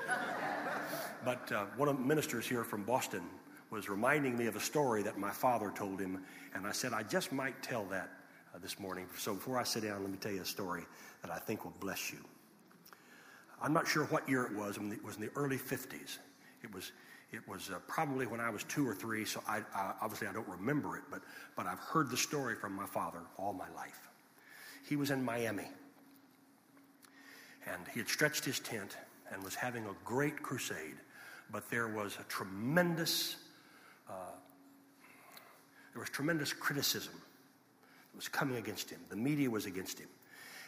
[1.24, 3.22] But uh, one of the ministers here from Boston
[3.70, 6.22] was reminding me of a story that my father told him,
[6.54, 8.10] and I said, I just might tell that
[8.54, 9.06] uh, this morning.
[9.18, 10.84] So before I sit down, let me tell you a story
[11.22, 12.18] that I think will bless you.
[13.60, 14.76] I'm not sure what year it was.
[14.76, 16.18] It was in the early 50s.
[16.62, 16.92] It was,
[17.32, 20.32] it was uh, probably when I was two or three, so I, I, obviously I
[20.32, 21.22] don't remember it, but,
[21.56, 24.08] but I've heard the story from my father all my life.
[24.88, 25.68] He was in Miami,
[27.66, 28.96] and he had stretched his tent
[29.32, 30.96] and was having a great crusade,
[31.50, 33.36] but there was a tremendous
[34.08, 34.12] uh,
[35.96, 39.00] there was tremendous criticism that was coming against him.
[39.08, 40.10] The media was against him.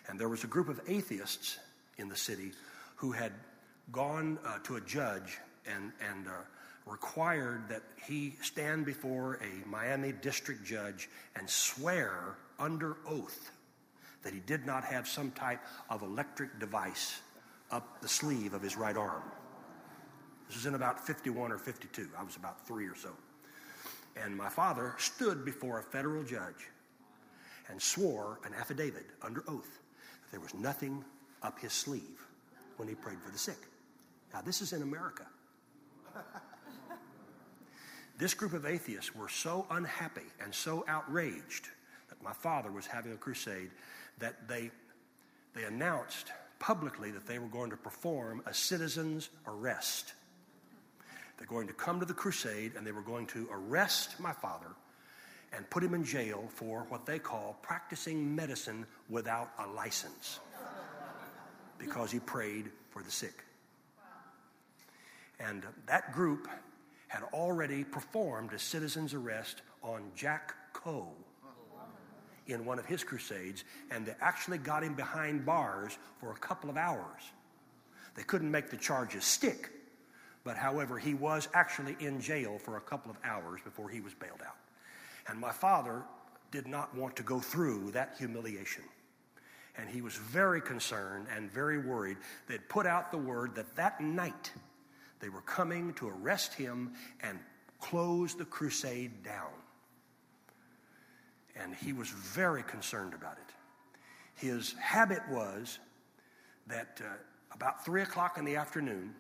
[0.08, 1.58] And there was a group of atheists
[1.98, 2.52] in the city
[2.96, 3.32] who had
[3.92, 5.36] gone uh, to a judge
[5.74, 6.32] and, and uh,
[6.86, 13.50] required that he stand before a Miami district judge and swear under oath
[14.22, 15.60] that he did not have some type
[15.90, 17.20] of electric device
[17.70, 19.22] up the sleeve of his right arm.
[20.48, 22.08] This was in about 51 or 52.
[22.18, 23.10] I was about three or so.
[24.22, 26.68] And my father stood before a federal judge
[27.68, 29.78] and swore an affidavit under oath
[30.22, 31.04] that there was nothing
[31.42, 32.26] up his sleeve
[32.78, 33.58] when he prayed for the sick.
[34.32, 35.26] Now, this is in America.
[38.18, 41.68] This group of atheists were so unhappy and so outraged
[42.08, 43.70] that my father was having a crusade,
[44.18, 44.70] that they,
[45.54, 50.12] they announced publicly that they were going to perform a citizen's arrest.
[51.36, 54.68] They're going to come to the crusade and they were going to arrest my father
[55.52, 60.40] and put him in jail for what they call practicing medicine without a license
[61.78, 63.44] because he prayed for the sick.
[65.40, 66.48] And that group
[67.08, 71.08] had already performed a citizen's arrest on Jack Coe
[72.46, 76.70] in one of his crusades, and they actually got him behind bars for a couple
[76.70, 77.20] of hours.
[78.14, 79.70] They couldn't make the charges stick,
[80.44, 84.14] but however, he was actually in jail for a couple of hours before he was
[84.14, 84.56] bailed out.
[85.28, 86.02] And my father
[86.50, 88.84] did not want to go through that humiliation.
[89.76, 92.16] And he was very concerned and very worried.
[92.48, 94.50] They'd put out the word that that night
[95.20, 97.38] they were coming to arrest him and
[97.80, 99.50] close the crusade down.
[101.56, 103.54] And he was very concerned about it.
[104.34, 105.78] His habit was
[106.68, 107.08] that uh,
[107.52, 109.14] about three o'clock in the afternoon,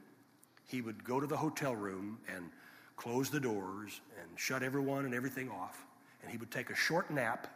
[0.66, 2.50] he would go to the hotel room and
[2.96, 5.84] close the doors and shut everyone and everything off.
[6.22, 7.46] And he would take a short nap,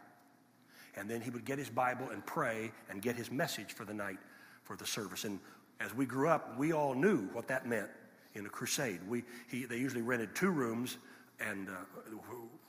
[0.95, 3.93] and then he would get his Bible and pray and get his message for the
[3.93, 4.17] night
[4.63, 5.23] for the service.
[5.23, 5.39] And
[5.79, 7.89] as we grew up, we all knew what that meant
[8.35, 8.99] in a crusade.
[9.07, 10.97] We, he, they usually rented two rooms
[11.39, 11.73] and, uh,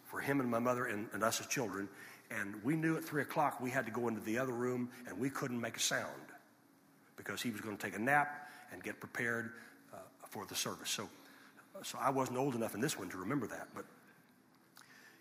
[0.05, 1.89] for him and my mother and, and us as children.
[2.31, 5.19] And we knew at 3 o'clock we had to go into the other room and
[5.19, 6.11] we couldn't make a sound
[7.17, 9.53] because he was going to take a nap and get prepared
[9.93, 9.99] uh,
[10.29, 10.91] for the service.
[10.91, 11.09] So,
[11.83, 13.69] so I wasn't old enough in this one to remember that.
[13.75, 13.85] But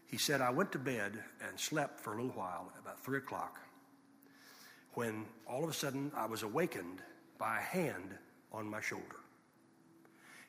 [0.08, 1.18] he said, I went to bed
[1.48, 3.60] and slept for a little while, about 3 o'clock,
[4.94, 7.02] when all of a sudden I was awakened
[7.38, 8.16] by a hand
[8.52, 9.23] on my shoulder.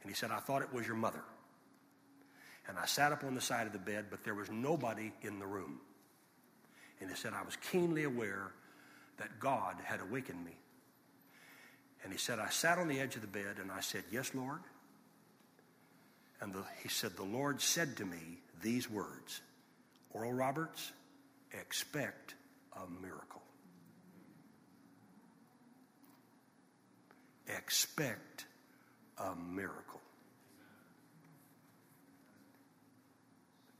[0.04, 1.22] And he said, I thought it was your mother.
[2.68, 5.38] And I sat up on the side of the bed, but there was nobody in
[5.38, 5.80] the room.
[7.00, 8.52] And he said, I was keenly aware
[9.16, 10.52] that God had awakened me.
[12.02, 14.34] And he said, I sat on the edge of the bed and I said, Yes,
[14.34, 14.60] Lord.
[16.42, 19.40] And the, he said, The Lord said to me these words
[20.12, 20.92] Oral Roberts,
[21.58, 22.34] expect
[22.76, 23.42] a miracle.
[27.56, 28.44] Expect
[29.18, 30.00] a miracle.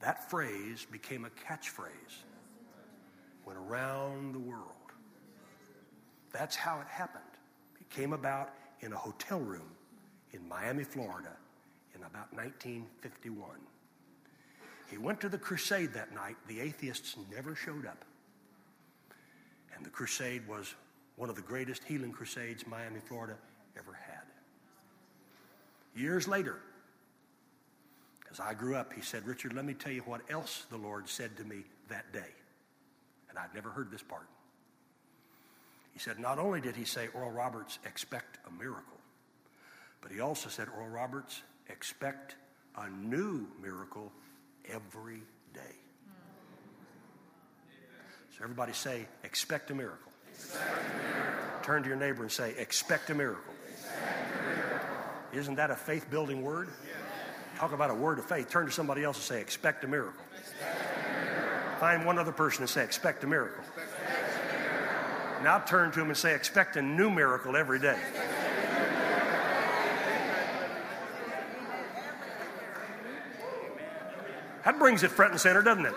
[0.00, 2.24] That phrase became a catchphrase,
[3.46, 4.68] went around the world.
[6.32, 7.24] That's how it happened.
[7.80, 9.70] It came about in a hotel room
[10.32, 11.32] in Miami, Florida,
[11.94, 13.48] in about 1951.
[14.90, 16.36] He went to the crusade that night.
[16.48, 18.04] The atheists never showed up.
[19.74, 20.74] And the crusade was
[21.16, 23.36] one of the greatest healing crusades Miami, Florida
[23.78, 24.03] ever had.
[25.94, 26.58] Years later,
[28.30, 31.08] as I grew up, he said, Richard, let me tell you what else the Lord
[31.08, 32.32] said to me that day.
[33.30, 34.26] And I'd never heard this part.
[35.92, 38.98] He said, not only did he say, Oral Roberts, expect a miracle,
[40.00, 42.34] but he also said, Oral Roberts, expect
[42.76, 44.10] a new miracle
[44.68, 45.22] every
[45.52, 45.60] day.
[48.36, 50.10] So everybody say, expect a miracle.
[50.32, 51.60] Expect a miracle.
[51.62, 53.53] Turn to your neighbor and say, expect a miracle.
[55.36, 56.68] Isn't that a faith building word?
[57.56, 58.48] Talk about a word of faith.
[58.48, 60.22] Turn to somebody else and say, expect a miracle.
[61.80, 63.64] Find one other person and say, expect a miracle.
[65.42, 67.98] Now turn to him and say, expect a new miracle every day.
[74.64, 75.94] That brings it front and center, doesn't it?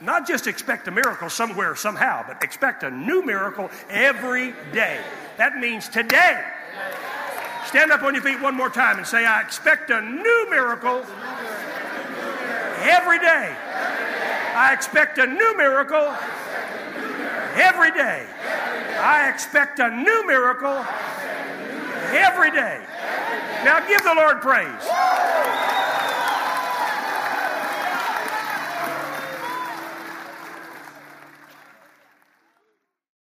[0.00, 5.00] Not just expect a miracle somewhere, somehow, but expect a new miracle every day.
[5.36, 6.42] That means today.
[7.66, 11.04] Stand up on your feet one more time and say, I expect a new miracle
[12.82, 13.54] every day.
[14.54, 16.14] I expect a new miracle
[17.54, 18.26] every day.
[19.00, 20.84] I expect a new miracle
[22.12, 22.80] every day.
[23.64, 24.82] Now give the Lord praise.